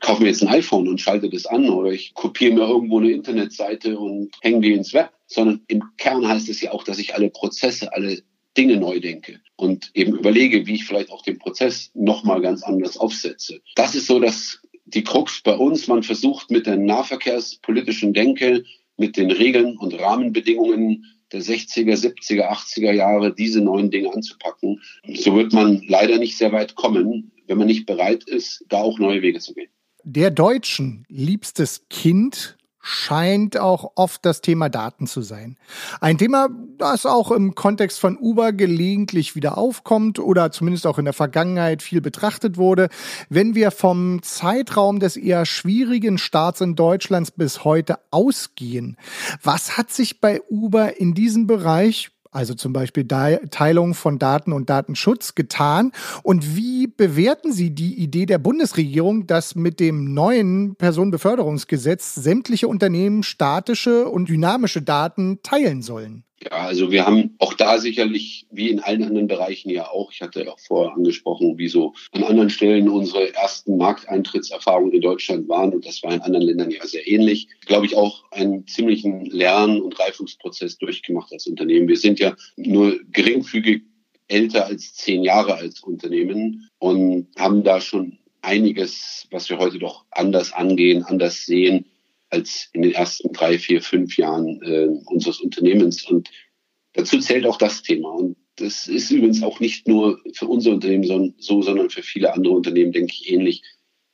kaufe 0.00 0.22
mir 0.22 0.28
jetzt 0.28 0.42
ein 0.42 0.48
iPhone 0.48 0.88
und 0.88 1.00
schalte 1.00 1.28
das 1.28 1.44
an 1.44 1.68
oder 1.68 1.90
ich 1.90 2.14
kopiere 2.14 2.54
mir 2.54 2.66
irgendwo 2.66 2.98
eine 2.98 3.10
Internetseite 3.10 3.98
und 3.98 4.30
hänge 4.40 4.60
die 4.60 4.72
ins 4.72 4.94
Web, 4.94 5.10
sondern 5.26 5.62
im 5.68 5.82
Kern 5.98 6.26
heißt 6.26 6.48
es 6.48 6.62
ja 6.62 6.72
auch, 6.72 6.82
dass 6.82 6.98
ich 6.98 7.14
alle 7.14 7.28
Prozesse, 7.28 7.92
alle 7.92 8.22
Dinge 8.56 8.78
neu 8.78 9.00
denke 9.00 9.40
und 9.56 9.90
eben 9.94 10.16
überlege, 10.16 10.66
wie 10.66 10.74
ich 10.74 10.86
vielleicht 10.86 11.10
auch 11.10 11.22
den 11.22 11.38
Prozess 11.38 11.90
nochmal 11.92 12.40
ganz 12.40 12.62
anders 12.62 12.96
aufsetze. 12.96 13.60
Das 13.74 13.94
ist 13.94 14.06
so 14.06 14.18
dass 14.18 14.60
die 14.86 15.04
Krux 15.04 15.42
bei 15.42 15.56
uns. 15.56 15.88
Man 15.88 16.02
versucht 16.02 16.50
mit 16.50 16.66
der 16.66 16.76
nahverkehrspolitischen 16.76 18.12
Denke 18.12 18.64
mit 18.96 19.16
den 19.16 19.30
Regeln 19.30 19.76
und 19.76 19.98
Rahmenbedingungen 19.98 21.04
der 21.32 21.42
60er, 21.42 21.94
70er, 21.94 22.48
80er 22.50 22.92
Jahre 22.92 23.34
diese 23.34 23.60
neuen 23.60 23.90
Dinge 23.90 24.12
anzupacken. 24.12 24.80
So 25.14 25.34
wird 25.34 25.52
man 25.52 25.82
leider 25.88 26.18
nicht 26.18 26.36
sehr 26.36 26.52
weit 26.52 26.74
kommen, 26.76 27.32
wenn 27.46 27.58
man 27.58 27.66
nicht 27.66 27.86
bereit 27.86 28.24
ist, 28.24 28.64
da 28.68 28.78
auch 28.78 28.98
neue 28.98 29.22
Wege 29.22 29.40
zu 29.40 29.54
gehen. 29.54 29.68
Der 30.04 30.30
Deutschen 30.30 31.04
liebstes 31.08 31.86
Kind 31.88 32.56
scheint 32.86 33.56
auch 33.56 33.92
oft 33.94 34.26
das 34.26 34.42
Thema 34.42 34.68
Daten 34.68 35.06
zu 35.06 35.22
sein. 35.22 35.56
Ein 36.02 36.18
Thema, 36.18 36.50
das 36.76 37.06
auch 37.06 37.30
im 37.30 37.54
Kontext 37.54 37.98
von 37.98 38.18
Uber 38.18 38.52
gelegentlich 38.52 39.34
wieder 39.34 39.56
aufkommt 39.56 40.18
oder 40.18 40.52
zumindest 40.52 40.86
auch 40.86 40.98
in 40.98 41.06
der 41.06 41.14
Vergangenheit 41.14 41.80
viel 41.82 42.02
betrachtet 42.02 42.58
wurde. 42.58 42.90
Wenn 43.30 43.54
wir 43.54 43.70
vom 43.70 44.22
Zeitraum 44.22 45.00
des 45.00 45.16
eher 45.16 45.46
schwierigen 45.46 46.18
Starts 46.18 46.60
in 46.60 46.76
Deutschlands 46.76 47.30
bis 47.30 47.64
heute 47.64 47.98
ausgehen, 48.10 48.98
was 49.42 49.78
hat 49.78 49.90
sich 49.90 50.20
bei 50.20 50.42
Uber 50.50 51.00
in 51.00 51.14
diesem 51.14 51.46
Bereich 51.46 52.10
also 52.34 52.54
zum 52.54 52.72
Beispiel 52.72 53.06
Teilung 53.06 53.94
von 53.94 54.18
Daten 54.18 54.52
und 54.52 54.68
Datenschutz 54.68 55.34
getan? 55.34 55.92
Und 56.22 56.56
wie 56.56 56.86
bewerten 56.88 57.52
Sie 57.52 57.70
die 57.70 57.94
Idee 57.94 58.26
der 58.26 58.38
Bundesregierung, 58.38 59.26
dass 59.26 59.54
mit 59.54 59.80
dem 59.80 60.12
neuen 60.12 60.74
Personenbeförderungsgesetz 60.76 62.14
sämtliche 62.14 62.68
Unternehmen 62.68 63.22
statische 63.22 64.08
und 64.08 64.28
dynamische 64.28 64.82
Daten 64.82 65.40
teilen 65.42 65.80
sollen? 65.82 66.24
Ja, 66.44 66.66
also 66.66 66.90
wir 66.90 67.06
haben 67.06 67.34
auch 67.38 67.54
da 67.54 67.78
sicherlich, 67.78 68.46
wie 68.50 68.68
in 68.68 68.80
allen 68.80 69.04
anderen 69.04 69.28
Bereichen 69.28 69.70
ja 69.70 69.88
auch, 69.88 70.12
ich 70.12 70.20
hatte 70.20 70.50
auch 70.52 70.58
vorher 70.58 70.94
angesprochen, 70.94 71.56
wie 71.56 71.68
so 71.68 71.94
an 72.12 72.22
anderen 72.22 72.50
Stellen 72.50 72.88
unsere 72.88 73.34
ersten 73.34 73.76
Markteintrittserfahrungen 73.78 74.92
in 74.92 75.00
Deutschland 75.00 75.48
waren 75.48 75.72
und 75.72 75.86
das 75.86 76.02
war 76.02 76.12
in 76.12 76.20
anderen 76.20 76.46
Ländern 76.46 76.70
ja 76.70 76.84
sehr 76.86 77.06
ähnlich. 77.08 77.48
Glaube 77.64 77.86
ich 77.86 77.96
auch 77.96 78.24
einen 78.30 78.66
ziemlichen 78.66 79.24
Lern- 79.24 79.80
und 79.80 79.98
Reifungsprozess 79.98 80.76
durchgemacht 80.76 81.32
als 81.32 81.46
Unternehmen. 81.46 81.88
Wir 81.88 81.96
sind 81.96 82.18
ja 82.18 82.36
nur 82.56 82.98
geringfügig 83.10 83.82
älter 84.28 84.66
als 84.66 84.94
zehn 84.94 85.22
Jahre 85.22 85.54
als 85.54 85.80
Unternehmen 85.80 86.68
und 86.78 87.28
haben 87.38 87.62
da 87.62 87.80
schon 87.80 88.18
einiges, 88.42 89.26
was 89.30 89.48
wir 89.48 89.58
heute 89.58 89.78
doch 89.78 90.04
anders 90.10 90.52
angehen, 90.52 91.04
anders 91.04 91.46
sehen 91.46 91.86
als 92.34 92.68
in 92.72 92.82
den 92.82 92.92
ersten 92.92 93.32
drei, 93.32 93.58
vier, 93.58 93.80
fünf 93.80 94.16
Jahren 94.16 94.60
äh, 94.62 94.88
unseres 95.06 95.40
Unternehmens. 95.40 96.04
Und 96.04 96.30
dazu 96.92 97.18
zählt 97.18 97.46
auch 97.46 97.58
das 97.58 97.82
Thema. 97.82 98.10
Und 98.10 98.36
das 98.56 98.88
ist 98.88 99.10
übrigens 99.10 99.42
auch 99.42 99.60
nicht 99.60 99.86
nur 99.88 100.20
für 100.34 100.46
unser 100.46 100.72
Unternehmen 100.72 101.34
so, 101.38 101.62
sondern 101.62 101.90
für 101.90 102.02
viele 102.02 102.34
andere 102.34 102.54
Unternehmen, 102.54 102.92
denke 102.92 103.12
ich, 103.12 103.30
ähnlich, 103.30 103.62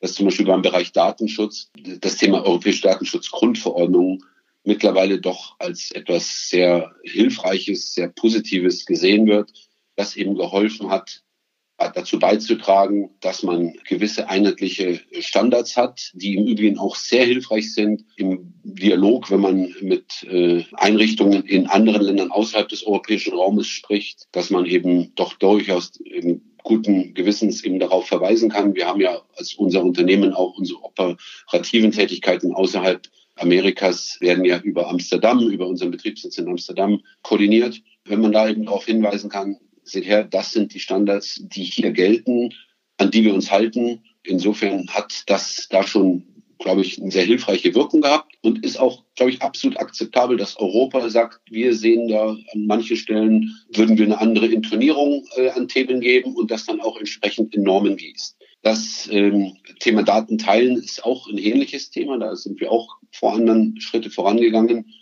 dass 0.01 0.15
zum 0.15 0.27
Beispiel 0.27 0.47
beim 0.47 0.63
Bereich 0.63 0.93
Datenschutz 0.93 1.71
das 2.01 2.17
Thema 2.17 2.45
Europäische 2.45 2.83
Datenschutzgrundverordnung 2.83 4.25
mittlerweile 4.65 5.21
doch 5.21 5.57
als 5.59 5.91
etwas 5.91 6.49
sehr 6.49 6.95
Hilfreiches, 7.03 7.95
sehr 7.95 8.09
Positives 8.09 8.85
gesehen 8.85 9.27
wird, 9.27 9.53
das 9.97 10.17
eben 10.17 10.35
geholfen 10.35 10.91
hat, 10.91 11.23
dazu 11.89 12.19
beizutragen, 12.19 13.11
dass 13.21 13.43
man 13.43 13.75
gewisse 13.89 14.29
einheitliche 14.29 15.01
Standards 15.21 15.77
hat, 15.77 16.13
die 16.15 16.37
im 16.37 16.47
Übrigen 16.47 16.79
auch 16.79 16.97
sehr 16.97 17.25
hilfreich 17.25 17.73
sind 17.73 18.05
im 18.17 18.53
Dialog, 18.63 19.31
wenn 19.31 19.41
man 19.41 19.75
mit 19.81 20.23
äh, 20.25 20.65
Einrichtungen 20.75 21.45
in 21.45 21.67
anderen 21.67 22.03
Ländern 22.03 22.31
außerhalb 22.31 22.69
des 22.69 22.87
europäischen 22.87 23.35
Raumes 23.35 23.67
spricht, 23.67 24.29
dass 24.33 24.51
man 24.51 24.67
eben 24.67 25.15
doch 25.15 25.35
durchaus 25.35 25.99
eben 26.01 26.55
guten 26.63 27.15
Gewissens 27.15 27.65
eben 27.65 27.79
darauf 27.79 28.07
verweisen 28.07 28.51
kann. 28.51 28.75
Wir 28.75 28.87
haben 28.87 29.01
ja 29.01 29.23
als 29.37 29.55
unser 29.55 29.83
Unternehmen 29.83 30.35
auch 30.35 30.57
unsere 30.59 30.83
operativen 30.83 31.93
Tätigkeiten 31.93 32.55
außerhalb 32.55 33.09
Amerikas 33.37 34.19
werden 34.21 34.45
ja 34.45 34.59
über 34.59 34.89
Amsterdam, 34.89 35.49
über 35.49 35.67
unseren 35.67 35.91
Betriebssitz 35.91 36.37
in 36.37 36.49
Amsterdam 36.49 37.01
koordiniert. 37.23 37.81
Wenn 38.05 38.21
man 38.21 38.33
da 38.33 38.49
eben 38.49 38.67
darauf 38.67 38.85
hinweisen 38.85 39.31
kann, 39.31 39.57
seht 39.83 40.07
her, 40.07 40.25
das 40.25 40.53
sind 40.53 40.75
die 40.75 40.81
Standards, 40.81 41.41
die 41.43 41.65
hier 41.65 41.91
gelten, 41.93 42.51
an 42.99 43.11
die 43.11 43.25
wir 43.25 43.35
uns 43.35 43.51
halten. 43.51 44.03
Insofern 44.23 44.89
hat 44.89 45.25
das 45.27 45.69
da 45.71 45.83
schon, 45.83 46.25
glaube 46.59 46.83
ich, 46.83 47.01
eine 47.01 47.11
sehr 47.11 47.25
hilfreiche 47.25 47.75
Wirkung 47.75 48.03
gehabt 48.03 48.35
und 48.43 48.65
ist 48.65 48.79
auch, 48.79 49.05
glaube 49.15 49.33
ich, 49.33 49.43
absolut 49.43 49.79
akzeptabel, 49.79 50.37
dass 50.37 50.59
Europa 50.59 51.09
sagt, 51.09 51.41
wir 51.51 51.75
sehen 51.75 52.09
da 52.09 52.31
an 52.31 52.67
manchen 52.67 52.97
Stellen, 52.97 53.57
würden 53.75 53.99
wir 53.99 54.05
eine 54.05 54.21
andere 54.21 54.47
Intonierung 54.47 55.27
äh, 55.37 55.51
an 55.51 55.69
Themen 55.69 56.01
geben 56.01 56.35
und 56.35 56.51
das 56.51 56.67
dann 56.67 56.81
auch 56.81 56.99
entsprechend 56.99 57.55
in 57.55 57.63
Normen 57.63 57.97
gießt. 57.97 58.37
Das 58.63 59.09
ähm, 59.11 59.57
Thema 59.79 60.03
Datenteilen 60.03 60.77
ist 60.77 61.05
auch 61.05 61.27
ein 61.29 61.39
ähnliches 61.39 61.91
Thema. 61.91 62.19
Da 62.19 62.37
sind 62.37 62.61
wir 62.61 62.71
auch 62.71 62.99
vor 63.11 63.35
anderen 63.35 63.81
Schritte 63.81 64.11
vorangegangen 64.11 64.93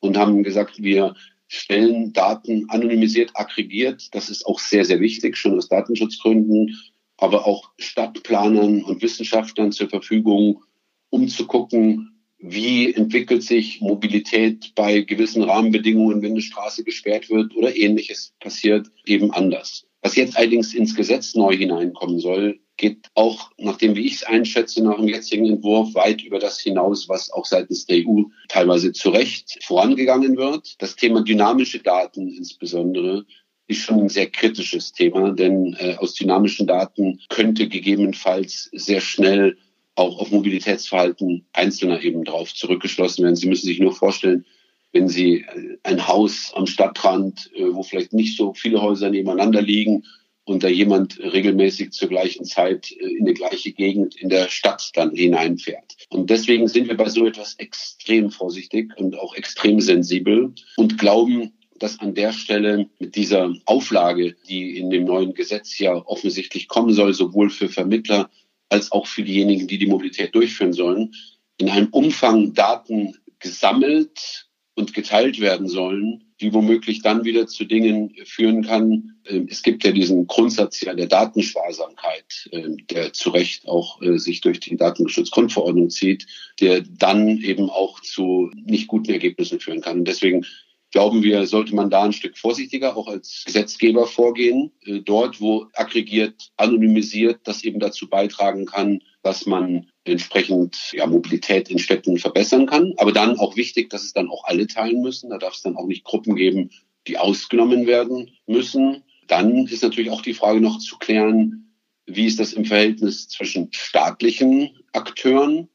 und 0.00 0.16
haben 0.16 0.44
gesagt, 0.44 0.80
wir 0.80 1.14
stellen 1.48 2.12
Daten 2.12 2.66
anonymisiert, 2.68 3.30
aggregiert. 3.34 4.14
Das 4.14 4.28
ist 4.28 4.46
auch 4.46 4.60
sehr, 4.60 4.84
sehr 4.84 5.00
wichtig, 5.00 5.36
schon 5.36 5.56
aus 5.56 5.68
Datenschutzgründen, 5.68 6.78
aber 7.16 7.46
auch 7.46 7.70
Stadtplanern 7.78 8.84
und 8.84 9.02
Wissenschaftlern 9.02 9.72
zur 9.72 9.88
Verfügung, 9.88 10.62
um 11.10 11.28
zu 11.28 11.46
gucken, 11.46 12.14
wie 12.38 12.94
entwickelt 12.94 13.42
sich 13.42 13.80
Mobilität 13.80 14.72
bei 14.76 15.00
gewissen 15.00 15.42
Rahmenbedingungen, 15.42 16.22
wenn 16.22 16.32
eine 16.32 16.42
Straße 16.42 16.84
gesperrt 16.84 17.30
wird 17.30 17.56
oder 17.56 17.74
ähnliches 17.74 18.34
passiert, 18.38 18.88
eben 19.04 19.32
anders. 19.32 19.86
Was 20.02 20.14
jetzt 20.14 20.36
allerdings 20.36 20.74
ins 20.74 20.94
Gesetz 20.94 21.34
neu 21.34 21.56
hineinkommen 21.56 22.20
soll, 22.20 22.60
geht 22.78 23.08
auch, 23.14 23.50
nachdem 23.58 23.94
wie 23.96 24.06
ich 24.06 24.14
es 24.14 24.22
einschätze, 24.22 24.82
nach 24.82 24.96
dem 24.96 25.08
jetzigen 25.08 25.46
Entwurf 25.46 25.94
weit 25.94 26.22
über 26.22 26.38
das 26.38 26.58
hinaus, 26.58 27.08
was 27.08 27.30
auch 27.30 27.44
seitens 27.44 27.84
der 27.84 27.98
EU 28.06 28.22
teilweise 28.48 28.92
zu 28.92 29.10
Recht 29.10 29.58
vorangegangen 29.64 30.36
wird. 30.38 30.80
Das 30.80 30.96
Thema 30.96 31.22
dynamische 31.22 31.80
Daten 31.80 32.28
insbesondere 32.28 33.26
ist 33.66 33.82
schon 33.82 34.00
ein 34.00 34.08
sehr 34.08 34.30
kritisches 34.30 34.92
Thema, 34.92 35.32
denn 35.32 35.76
äh, 35.78 35.96
aus 35.96 36.14
dynamischen 36.14 36.66
Daten 36.66 37.20
könnte 37.28 37.68
gegebenenfalls 37.68 38.70
sehr 38.72 39.02
schnell 39.02 39.58
auch 39.94 40.20
auf 40.20 40.30
Mobilitätsverhalten 40.30 41.44
Einzelner 41.52 42.00
eben 42.02 42.24
drauf 42.24 42.54
zurückgeschlossen 42.54 43.24
werden. 43.24 43.36
Sie 43.36 43.48
müssen 43.48 43.66
sich 43.66 43.80
nur 43.80 43.92
vorstellen, 43.92 44.46
wenn 44.92 45.08
Sie 45.08 45.40
äh, 45.40 45.76
ein 45.82 46.06
Haus 46.06 46.52
am 46.54 46.66
Stadtrand, 46.66 47.50
äh, 47.54 47.74
wo 47.74 47.82
vielleicht 47.82 48.12
nicht 48.12 48.36
so 48.36 48.54
viele 48.54 48.80
Häuser 48.80 49.10
nebeneinander 49.10 49.60
liegen, 49.60 50.04
und 50.48 50.62
da 50.64 50.68
jemand 50.68 51.18
regelmäßig 51.18 51.92
zur 51.92 52.08
gleichen 52.08 52.44
Zeit 52.44 52.90
äh, 52.92 53.16
in 53.18 53.26
die 53.26 53.34
gleiche 53.34 53.72
Gegend 53.72 54.16
in 54.16 54.28
der 54.28 54.48
Stadt 54.48 54.90
dann 54.94 55.14
hineinfährt. 55.14 55.96
Und 56.08 56.30
deswegen 56.30 56.68
sind 56.68 56.88
wir 56.88 56.96
bei 56.96 57.08
so 57.08 57.26
etwas 57.26 57.54
extrem 57.54 58.30
vorsichtig 58.30 58.96
und 58.96 59.18
auch 59.18 59.34
extrem 59.34 59.80
sensibel 59.80 60.54
und 60.76 60.98
glauben, 60.98 61.52
dass 61.78 62.00
an 62.00 62.14
der 62.14 62.32
Stelle 62.32 62.88
mit 62.98 63.14
dieser 63.14 63.54
Auflage, 63.66 64.34
die 64.48 64.78
in 64.78 64.90
dem 64.90 65.04
neuen 65.04 65.34
Gesetz 65.34 65.78
ja 65.78 65.94
offensichtlich 65.94 66.66
kommen 66.66 66.92
soll, 66.92 67.14
sowohl 67.14 67.50
für 67.50 67.68
Vermittler 67.68 68.30
als 68.68 68.90
auch 68.90 69.06
für 69.06 69.22
diejenigen, 69.22 69.68
die 69.68 69.78
die 69.78 69.86
Mobilität 69.86 70.34
durchführen 70.34 70.72
sollen, 70.72 71.14
in 71.58 71.68
einem 71.68 71.88
Umfang 71.88 72.54
Daten 72.54 73.16
gesammelt 73.38 74.47
und 74.78 74.94
geteilt 74.94 75.40
werden 75.40 75.66
sollen, 75.66 76.22
die 76.40 76.54
womöglich 76.54 77.02
dann 77.02 77.24
wieder 77.24 77.48
zu 77.48 77.64
Dingen 77.64 78.14
führen 78.24 78.62
kann. 78.62 79.16
Ähm, 79.26 79.48
es 79.50 79.64
gibt 79.64 79.82
ja 79.84 79.90
diesen 79.90 80.28
Grundsatz 80.28 80.80
ja 80.80 80.94
der 80.94 81.08
Datensparsamkeit, 81.08 82.48
ähm, 82.52 82.86
der 82.88 83.12
zu 83.12 83.30
Recht 83.30 83.66
auch 83.66 84.00
äh, 84.00 84.18
sich 84.18 84.40
durch 84.40 84.60
die 84.60 84.76
Datenschutzgrundverordnung 84.76 85.90
zieht, 85.90 86.28
der 86.60 86.82
dann 86.82 87.38
eben 87.38 87.68
auch 87.70 88.00
zu 88.00 88.52
nicht 88.54 88.86
guten 88.86 89.10
Ergebnissen 89.10 89.58
führen 89.58 89.80
kann. 89.80 89.98
Und 89.98 90.08
deswegen 90.08 90.46
glauben 90.92 91.24
wir, 91.24 91.44
sollte 91.46 91.74
man 91.74 91.90
da 91.90 92.04
ein 92.04 92.12
Stück 92.12 92.38
vorsichtiger 92.38 92.96
auch 92.96 93.08
als 93.08 93.42
Gesetzgeber 93.46 94.06
vorgehen. 94.06 94.70
Äh, 94.84 95.00
dort, 95.00 95.40
wo 95.40 95.66
aggregiert, 95.74 96.52
anonymisiert, 96.56 97.40
das 97.42 97.64
eben 97.64 97.80
dazu 97.80 98.08
beitragen 98.08 98.64
kann, 98.64 99.02
dass 99.22 99.44
man 99.44 99.88
entsprechend 100.08 100.92
ja, 100.92 101.06
Mobilität 101.06 101.70
in 101.70 101.78
Städten 101.78 102.18
verbessern 102.18 102.66
kann. 102.66 102.94
Aber 102.96 103.12
dann 103.12 103.38
auch 103.38 103.56
wichtig, 103.56 103.90
dass 103.90 104.02
es 104.02 104.12
dann 104.12 104.28
auch 104.28 104.44
alle 104.44 104.66
teilen 104.66 105.02
müssen. 105.02 105.30
Da 105.30 105.38
darf 105.38 105.54
es 105.54 105.62
dann 105.62 105.76
auch 105.76 105.86
nicht 105.86 106.04
Gruppen 106.04 106.36
geben, 106.36 106.70
die 107.06 107.18
ausgenommen 107.18 107.86
werden 107.86 108.30
müssen. 108.46 109.04
Dann 109.26 109.66
ist 109.66 109.82
natürlich 109.82 110.10
auch 110.10 110.22
die 110.22 110.34
Frage 110.34 110.60
noch 110.60 110.78
zu 110.78 110.96
klären, 110.98 111.74
wie 112.06 112.26
ist 112.26 112.40
das 112.40 112.54
im 112.54 112.64
Verhältnis 112.64 113.28
zwischen 113.28 113.68
staatlichen 113.72 114.70
Akteuren, 114.92 115.68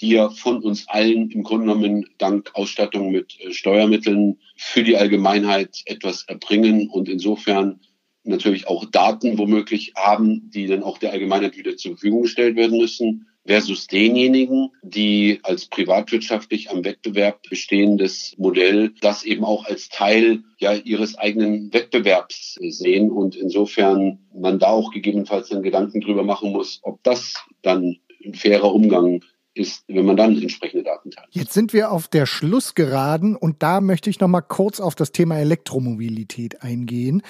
die 0.00 0.10
ja 0.10 0.30
von 0.30 0.62
uns 0.62 0.88
allen 0.88 1.30
im 1.30 1.42
Grunde 1.42 1.66
genommen 1.66 2.06
dank 2.18 2.50
Ausstattung 2.54 3.10
mit 3.10 3.38
äh, 3.40 3.52
Steuermitteln 3.52 4.38
für 4.56 4.84
die 4.84 4.96
Allgemeinheit 4.96 5.82
etwas 5.86 6.24
erbringen 6.28 6.88
und 6.88 7.08
insofern 7.08 7.80
natürlich 8.26 8.68
auch 8.68 8.84
Daten 8.84 9.38
womöglich 9.38 9.92
haben, 9.96 10.50
die 10.52 10.66
dann 10.66 10.82
auch 10.82 10.98
der 10.98 11.12
Allgemeinheit 11.12 11.56
wieder 11.56 11.76
zur 11.76 11.92
Verfügung 11.92 12.22
gestellt 12.22 12.56
werden 12.56 12.78
müssen 12.78 13.26
versus 13.46 13.86
denjenigen, 13.86 14.70
die 14.82 15.38
als 15.42 15.66
privatwirtschaftlich 15.66 16.70
am 16.70 16.84
Wettbewerb 16.84 17.42
bestehendes 17.48 18.34
Modell 18.38 18.92
das 19.00 19.24
eben 19.24 19.44
auch 19.44 19.64
als 19.64 19.88
Teil 19.88 20.42
ja 20.58 20.74
ihres 20.74 21.16
eigenen 21.16 21.72
Wettbewerbs 21.72 22.56
sehen 22.60 23.10
und 23.10 23.36
insofern 23.36 24.18
man 24.34 24.58
da 24.58 24.68
auch 24.68 24.90
gegebenenfalls 24.90 25.48
dann 25.48 25.62
Gedanken 25.62 26.00
drüber 26.00 26.24
machen 26.24 26.52
muss, 26.52 26.80
ob 26.82 27.02
das 27.04 27.34
dann 27.62 27.98
ein 28.24 28.34
fairer 28.34 28.74
Umgang 28.74 29.22
ist, 29.56 29.84
wenn 29.88 30.04
man 30.04 30.16
dann 30.16 30.40
entsprechende 30.40 30.84
Daten 30.84 31.10
teilt. 31.10 31.28
Jetzt 31.30 31.52
sind 31.52 31.72
wir 31.72 31.90
auf 31.90 32.08
der 32.08 32.26
Schlussgeraden 32.26 33.36
und 33.36 33.62
da 33.62 33.80
möchte 33.80 34.10
ich 34.10 34.20
noch 34.20 34.28
mal 34.28 34.42
kurz 34.42 34.80
auf 34.80 34.94
das 34.94 35.12
Thema 35.12 35.38
Elektromobilität 35.38 36.62
eingehen. 36.62 37.22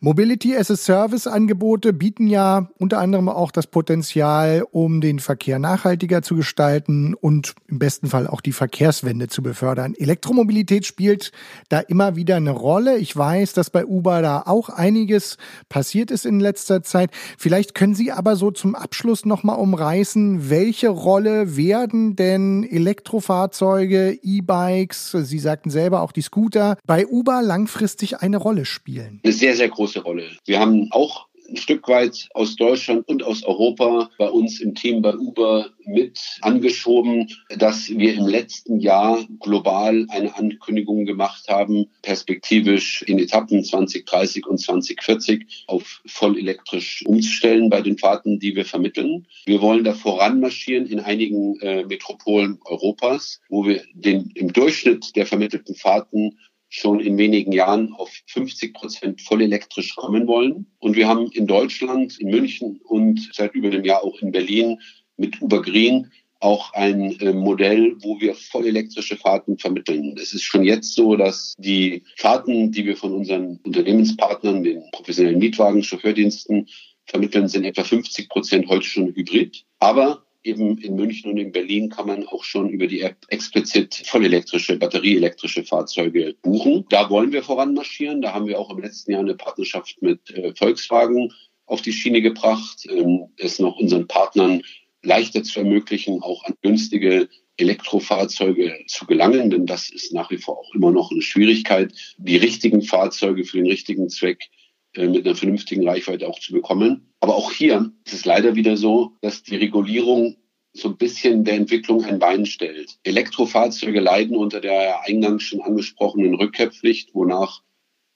Mobility 0.00 0.56
as 0.56 0.70
a 0.70 0.76
Service 0.76 1.26
Angebote 1.26 1.92
bieten 1.92 2.26
ja 2.26 2.68
unter 2.78 2.98
anderem 2.98 3.28
auch 3.28 3.50
das 3.50 3.66
Potenzial, 3.66 4.64
um 4.70 5.00
den 5.00 5.18
Verkehr 5.18 5.58
nachhaltiger 5.58 6.22
zu 6.22 6.36
gestalten 6.36 7.14
und 7.14 7.54
im 7.66 7.78
besten 7.78 8.06
Fall 8.06 8.26
auch 8.26 8.40
die 8.40 8.52
Verkehrswende 8.52 9.28
zu 9.28 9.42
befördern. 9.42 9.94
Elektromobilität 9.96 10.86
spielt 10.86 11.32
da 11.68 11.80
immer 11.80 12.14
wieder 12.16 12.36
eine 12.36 12.50
Rolle. 12.50 12.98
Ich 12.98 13.16
weiß, 13.16 13.54
dass 13.54 13.70
bei 13.70 13.84
Uber 13.84 14.22
da 14.22 14.42
auch 14.46 14.68
einiges 14.68 15.36
passiert 15.68 16.10
ist 16.10 16.26
in 16.26 16.38
letzter 16.38 16.82
Zeit. 16.82 17.10
Vielleicht 17.38 17.74
können 17.74 17.94
Sie 17.94 18.12
aber 18.12 18.36
so 18.36 18.50
zum 18.50 18.74
Abschluss 18.74 19.24
noch 19.24 19.42
mal 19.42 19.54
umreißen, 19.54 20.48
welche 20.48 20.88
Rolle 20.88 21.56
wer 21.56 21.71
werden 21.72 22.16
denn 22.16 22.64
Elektrofahrzeuge, 22.64 24.18
E-Bikes, 24.22 25.12
Sie 25.12 25.38
sagten 25.38 25.70
selber 25.70 26.02
auch 26.02 26.12
die 26.12 26.20
Scooter, 26.20 26.76
bei 26.86 27.06
Uber 27.06 27.40
langfristig 27.40 28.18
eine 28.18 28.36
Rolle 28.36 28.66
spielen? 28.66 29.20
Eine 29.24 29.32
sehr, 29.32 29.56
sehr 29.56 29.70
große 29.70 30.02
Rolle. 30.02 30.24
Wir 30.44 30.60
haben 30.60 30.88
auch 30.90 31.28
ein 31.52 31.56
Stück 31.56 31.86
weit 31.88 32.28
aus 32.34 32.56
Deutschland 32.56 33.06
und 33.08 33.22
aus 33.22 33.42
Europa 33.44 34.10
bei 34.18 34.28
uns 34.28 34.60
im 34.60 34.74
Team 34.74 35.02
bei 35.02 35.14
Uber 35.14 35.70
mit 35.84 36.38
angeschoben, 36.40 37.28
dass 37.58 37.90
wir 37.90 38.14
im 38.14 38.26
letzten 38.26 38.80
Jahr 38.80 39.24
global 39.40 40.06
eine 40.08 40.34
Ankündigung 40.34 41.04
gemacht 41.04 41.48
haben, 41.48 41.90
perspektivisch 42.00 43.02
in 43.02 43.18
Etappen 43.18 43.62
2030 43.62 44.46
und 44.46 44.58
2040 44.58 45.64
auf 45.66 46.00
voll 46.06 46.38
elektrisch 46.38 47.04
umzustellen 47.06 47.68
bei 47.68 47.82
den 47.82 47.98
Fahrten, 47.98 48.38
die 48.38 48.56
wir 48.56 48.64
vermitteln. 48.64 49.26
Wir 49.44 49.60
wollen 49.60 49.84
da 49.84 49.92
voranmarschieren 49.92 50.86
in 50.86 51.00
einigen 51.00 51.60
äh, 51.60 51.84
Metropolen 51.84 52.58
Europas, 52.64 53.40
wo 53.48 53.66
wir 53.66 53.82
den, 53.92 54.30
im 54.34 54.52
Durchschnitt 54.52 55.14
der 55.16 55.26
vermittelten 55.26 55.74
Fahrten 55.74 56.38
schon 56.74 57.00
in 57.00 57.18
wenigen 57.18 57.52
Jahren 57.52 57.92
auf 57.92 58.10
50 58.28 58.72
Prozent 58.72 59.20
voll 59.20 59.42
elektrisch 59.42 59.94
kommen 59.94 60.26
wollen. 60.26 60.66
Und 60.78 60.96
wir 60.96 61.06
haben 61.06 61.30
in 61.32 61.46
Deutschland, 61.46 62.18
in 62.18 62.30
München 62.30 62.80
und 62.84 63.28
seit 63.34 63.54
über 63.54 63.68
einem 63.68 63.84
Jahr 63.84 64.02
auch 64.02 64.18
in 64.22 64.32
Berlin 64.32 64.80
mit 65.18 65.42
Uber 65.42 65.60
Green 65.60 66.10
auch 66.40 66.72
ein 66.72 67.20
äh, 67.20 67.34
Modell, 67.34 67.94
wo 68.00 68.18
wir 68.20 68.34
voll 68.34 68.66
elektrische 68.66 69.18
Fahrten 69.18 69.58
vermitteln. 69.58 70.16
Es 70.16 70.32
ist 70.32 70.44
schon 70.44 70.64
jetzt 70.64 70.94
so, 70.94 71.14
dass 71.14 71.54
die 71.58 72.04
Fahrten, 72.16 72.72
die 72.72 72.86
wir 72.86 72.96
von 72.96 73.12
unseren 73.12 73.60
Unternehmenspartnern, 73.64 74.64
den 74.64 74.82
professionellen 74.92 75.38
Mietwagen, 75.38 75.82
Chauffeurdiensten 75.82 76.68
vermitteln, 77.04 77.48
sind 77.48 77.64
etwa 77.64 77.84
50 77.84 78.30
Prozent 78.30 78.66
heute 78.68 78.86
schon 78.86 79.14
hybrid. 79.14 79.62
Aber 79.78 80.24
eben 80.44 80.78
in 80.78 80.96
München 80.96 81.30
und 81.30 81.38
in 81.38 81.52
Berlin 81.52 81.88
kann 81.88 82.06
man 82.06 82.26
auch 82.26 82.44
schon 82.44 82.70
über 82.70 82.86
die 82.86 83.00
App 83.00 83.16
explizit 83.28 84.02
vollelektrische, 84.06 84.76
batterieelektrische 84.76 85.64
Fahrzeuge 85.64 86.34
buchen. 86.42 86.84
Da 86.88 87.10
wollen 87.10 87.32
wir 87.32 87.42
voranmarschieren. 87.42 88.22
Da 88.22 88.32
haben 88.32 88.46
wir 88.46 88.58
auch 88.58 88.70
im 88.70 88.80
letzten 88.80 89.12
Jahr 89.12 89.20
eine 89.20 89.34
Partnerschaft 89.34 90.00
mit 90.00 90.30
äh, 90.30 90.54
Volkswagen 90.54 91.32
auf 91.66 91.82
die 91.82 91.92
Schiene 91.92 92.20
gebracht, 92.20 92.86
ähm, 92.90 93.28
es 93.38 93.58
noch 93.58 93.78
unseren 93.78 94.06
Partnern 94.06 94.62
leichter 95.02 95.42
zu 95.42 95.60
ermöglichen, 95.60 96.22
auch 96.22 96.44
an 96.44 96.54
günstige 96.62 97.28
Elektrofahrzeuge 97.56 98.84
zu 98.86 99.06
gelangen, 99.06 99.50
denn 99.50 99.66
das 99.66 99.90
ist 99.90 100.12
nach 100.12 100.30
wie 100.30 100.38
vor 100.38 100.58
auch 100.58 100.74
immer 100.74 100.90
noch 100.90 101.10
eine 101.10 101.22
Schwierigkeit, 101.22 101.92
die 102.18 102.36
richtigen 102.36 102.82
Fahrzeuge 102.82 103.44
für 103.44 103.58
den 103.58 103.66
richtigen 103.66 104.08
Zweck 104.08 104.48
mit 104.96 105.26
einer 105.26 105.36
vernünftigen 105.36 105.88
Reichweite 105.88 106.28
auch 106.28 106.38
zu 106.38 106.52
bekommen. 106.52 107.12
Aber 107.20 107.34
auch 107.36 107.52
hier 107.52 107.92
ist 108.04 108.14
es 108.14 108.24
leider 108.24 108.54
wieder 108.54 108.76
so, 108.76 109.12
dass 109.20 109.42
die 109.42 109.56
Regulierung 109.56 110.36
so 110.74 110.88
ein 110.88 110.96
bisschen 110.96 111.44
der 111.44 111.54
Entwicklung 111.54 112.04
ein 112.04 112.18
Bein 112.18 112.46
stellt. 112.46 112.98
Elektrofahrzeuge 113.02 114.00
leiden 114.00 114.36
unter 114.36 114.60
der 114.60 115.02
eingangs 115.04 115.42
schon 115.42 115.60
angesprochenen 115.60 116.34
Rückkehrpflicht, 116.34 117.14
wonach 117.14 117.62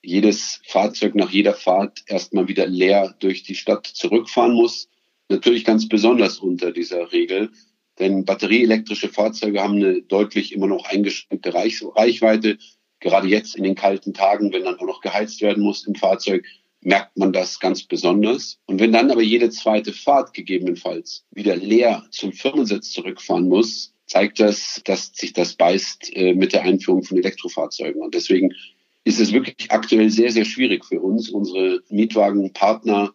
jedes 0.02 0.60
Fahrzeug 0.66 1.14
nach 1.14 1.30
jeder 1.30 1.54
Fahrt 1.54 2.02
erstmal 2.06 2.48
wieder 2.48 2.66
leer 2.66 3.14
durch 3.18 3.42
die 3.42 3.54
Stadt 3.54 3.86
zurückfahren 3.86 4.54
muss 4.54 4.88
natürlich 5.28 5.64
ganz 5.64 5.88
besonders 5.88 6.38
unter 6.38 6.72
dieser 6.72 7.12
Regel. 7.12 7.50
Denn 7.98 8.24
batterieelektrische 8.24 9.08
Fahrzeuge 9.08 9.62
haben 9.62 9.76
eine 9.76 10.02
deutlich 10.02 10.52
immer 10.52 10.66
noch 10.66 10.84
eingeschränkte 10.86 11.54
Reichweite. 11.54 12.58
Gerade 13.00 13.28
jetzt 13.28 13.56
in 13.56 13.64
den 13.64 13.74
kalten 13.74 14.12
Tagen, 14.12 14.52
wenn 14.52 14.64
dann 14.64 14.78
auch 14.78 14.86
noch 14.86 15.00
geheizt 15.00 15.40
werden 15.40 15.62
muss 15.62 15.86
im 15.86 15.94
Fahrzeug, 15.94 16.44
merkt 16.86 17.16
man 17.16 17.32
das 17.32 17.58
ganz 17.58 17.82
besonders. 17.82 18.60
Und 18.66 18.78
wenn 18.78 18.92
dann 18.92 19.10
aber 19.10 19.22
jede 19.22 19.50
zweite 19.50 19.92
Fahrt 19.92 20.32
gegebenenfalls 20.32 21.24
wieder 21.32 21.56
leer 21.56 22.06
zum 22.12 22.32
Firmensitz 22.32 22.92
zurückfahren 22.92 23.48
muss, 23.48 23.92
zeigt 24.06 24.38
das, 24.38 24.82
dass 24.84 25.10
sich 25.12 25.32
das 25.32 25.54
beißt 25.54 26.14
äh, 26.14 26.34
mit 26.34 26.52
der 26.52 26.62
Einführung 26.62 27.02
von 27.02 27.18
Elektrofahrzeugen. 27.18 28.00
Und 28.00 28.14
deswegen 28.14 28.54
ist 29.02 29.18
es 29.18 29.32
wirklich 29.32 29.72
aktuell 29.72 30.10
sehr, 30.10 30.30
sehr 30.30 30.44
schwierig 30.44 30.84
für 30.84 31.00
uns, 31.00 31.28
unsere 31.28 31.82
Mietwagenpartner 31.88 33.12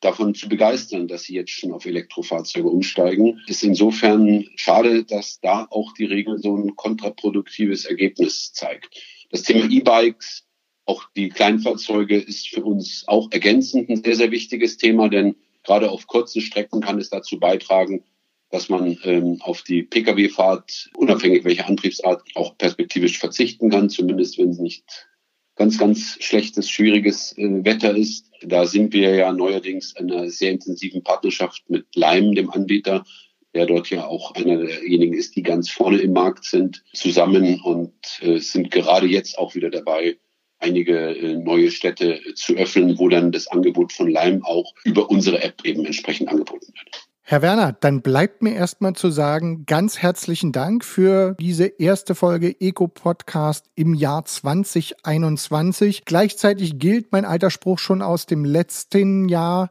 davon 0.00 0.34
zu 0.34 0.46
begeistern, 0.50 1.08
dass 1.08 1.22
sie 1.22 1.34
jetzt 1.34 1.52
schon 1.52 1.72
auf 1.72 1.86
Elektrofahrzeuge 1.86 2.68
umsteigen. 2.68 3.40
Ist 3.46 3.64
insofern 3.64 4.44
schade, 4.56 5.02
dass 5.02 5.40
da 5.40 5.66
auch 5.70 5.94
die 5.94 6.04
Regel 6.04 6.36
so 6.36 6.54
ein 6.54 6.76
kontraproduktives 6.76 7.86
Ergebnis 7.86 8.52
zeigt. 8.52 9.00
Das 9.30 9.44
Thema 9.44 9.64
E-Bikes, 9.70 10.44
auch 10.86 11.04
die 11.16 11.30
Kleinfahrzeuge 11.30 12.16
ist 12.16 12.48
für 12.48 12.62
uns 12.62 13.04
auch 13.06 13.30
ergänzend 13.30 13.88
ein 13.88 14.02
sehr, 14.02 14.16
sehr 14.16 14.30
wichtiges 14.30 14.76
Thema, 14.76 15.08
denn 15.08 15.36
gerade 15.62 15.90
auf 15.90 16.06
kurzen 16.06 16.40
Strecken 16.40 16.80
kann 16.80 16.98
es 16.98 17.10
dazu 17.10 17.38
beitragen, 17.38 18.04
dass 18.50 18.68
man 18.68 18.98
ähm, 19.04 19.38
auf 19.40 19.62
die 19.62 19.82
Pkw-Fahrt, 19.82 20.90
unabhängig 20.96 21.44
welcher 21.44 21.66
Antriebsart, 21.66 22.22
auch 22.34 22.56
perspektivisch 22.56 23.18
verzichten 23.18 23.70
kann, 23.70 23.88
zumindest 23.88 24.38
wenn 24.38 24.50
es 24.50 24.58
nicht 24.58 25.08
ganz, 25.56 25.78
ganz 25.78 26.18
schlechtes, 26.20 26.70
schwieriges 26.70 27.36
äh, 27.38 27.64
Wetter 27.64 27.96
ist. 27.96 28.30
Da 28.42 28.66
sind 28.66 28.92
wir 28.92 29.14
ja 29.14 29.32
neuerdings 29.32 29.94
in 29.98 30.12
einer 30.12 30.30
sehr 30.30 30.52
intensiven 30.52 31.02
Partnerschaft 31.02 31.68
mit 31.68 31.86
Leim, 31.94 32.34
dem 32.34 32.50
Anbieter, 32.50 33.04
der 33.54 33.66
dort 33.66 33.88
ja 33.90 34.06
auch 34.06 34.34
einer 34.34 34.58
derjenigen 34.58 35.14
ist, 35.14 35.36
die 35.36 35.42
ganz 35.42 35.70
vorne 35.70 35.98
im 35.98 36.12
Markt 36.12 36.44
sind, 36.44 36.84
zusammen 36.92 37.60
und 37.60 37.92
äh, 38.20 38.38
sind 38.38 38.70
gerade 38.70 39.06
jetzt 39.06 39.38
auch 39.38 39.54
wieder 39.54 39.70
dabei, 39.70 40.16
einige 40.64 41.16
äh, 41.16 41.36
neue 41.36 41.70
Städte 41.70 42.20
zu 42.34 42.54
öffnen, 42.54 42.98
wo 42.98 43.08
dann 43.08 43.30
das 43.32 43.46
Angebot 43.48 43.92
von 43.92 44.10
Leim 44.10 44.42
auch 44.44 44.72
über 44.84 45.10
unsere 45.10 45.42
App 45.42 45.64
eben 45.64 45.84
entsprechend 45.84 46.28
angeboten 46.28 46.66
wird. 46.66 47.06
Herr 47.26 47.40
Werner, 47.40 47.72
dann 47.72 48.02
bleibt 48.02 48.42
mir 48.42 48.54
erstmal 48.54 48.92
zu 48.92 49.10
sagen, 49.10 49.64
ganz 49.64 49.98
herzlichen 49.98 50.52
Dank 50.52 50.84
für 50.84 51.36
diese 51.40 51.66
erste 51.66 52.14
Folge 52.14 52.54
Eco 52.60 52.86
Podcast 52.86 53.70
im 53.74 53.94
Jahr 53.94 54.26
2021. 54.26 56.04
Gleichzeitig 56.04 56.78
gilt 56.78 57.12
mein 57.12 57.24
alter 57.24 57.50
Spruch 57.50 57.78
schon 57.78 58.02
aus 58.02 58.26
dem 58.26 58.44
letzten 58.44 59.28
Jahr. 59.30 59.70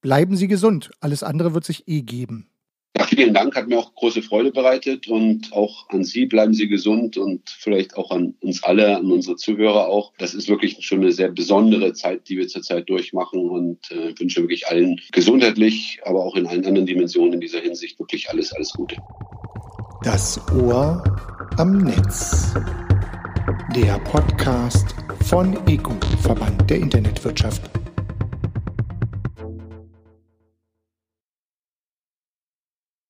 Bleiben 0.00 0.36
Sie 0.36 0.48
gesund. 0.48 0.90
Alles 1.00 1.22
andere 1.22 1.54
wird 1.54 1.64
sich 1.64 1.86
eh 1.86 2.02
geben. 2.02 2.47
Ja, 2.98 3.06
vielen 3.06 3.32
Dank, 3.32 3.54
hat 3.54 3.68
mir 3.68 3.78
auch 3.78 3.94
große 3.94 4.22
Freude 4.22 4.50
bereitet 4.50 5.06
und 5.06 5.52
auch 5.52 5.88
an 5.88 6.02
Sie 6.02 6.26
bleiben 6.26 6.52
Sie 6.52 6.66
gesund 6.68 7.16
und 7.16 7.48
vielleicht 7.48 7.96
auch 7.96 8.10
an 8.10 8.34
uns 8.40 8.64
alle, 8.64 8.96
an 8.96 9.12
unsere 9.12 9.36
Zuhörer 9.36 9.86
auch. 9.86 10.12
Das 10.18 10.34
ist 10.34 10.48
wirklich 10.48 10.78
schon 10.84 11.00
eine 11.00 11.12
sehr 11.12 11.30
besondere 11.30 11.92
Zeit, 11.92 12.28
die 12.28 12.36
wir 12.36 12.48
zurzeit 12.48 12.88
durchmachen 12.88 13.48
und 13.48 13.78
äh, 13.92 14.18
wünsche 14.18 14.40
wirklich 14.40 14.66
allen 14.66 15.00
gesundheitlich, 15.12 16.00
aber 16.04 16.24
auch 16.24 16.34
in 16.34 16.46
allen 16.46 16.66
anderen 16.66 16.86
Dimensionen 16.86 17.34
in 17.34 17.40
dieser 17.40 17.60
Hinsicht 17.60 18.00
wirklich 18.00 18.30
alles, 18.30 18.52
alles 18.52 18.72
Gute. 18.72 18.96
Das 20.02 20.40
Ohr 20.52 21.04
am 21.56 21.78
Netz. 21.78 22.54
Der 23.76 23.98
Podcast 24.00 24.96
von 25.26 25.56
EGU, 25.68 25.94
Verband 26.22 26.68
der 26.68 26.78
Internetwirtschaft. 26.78 27.62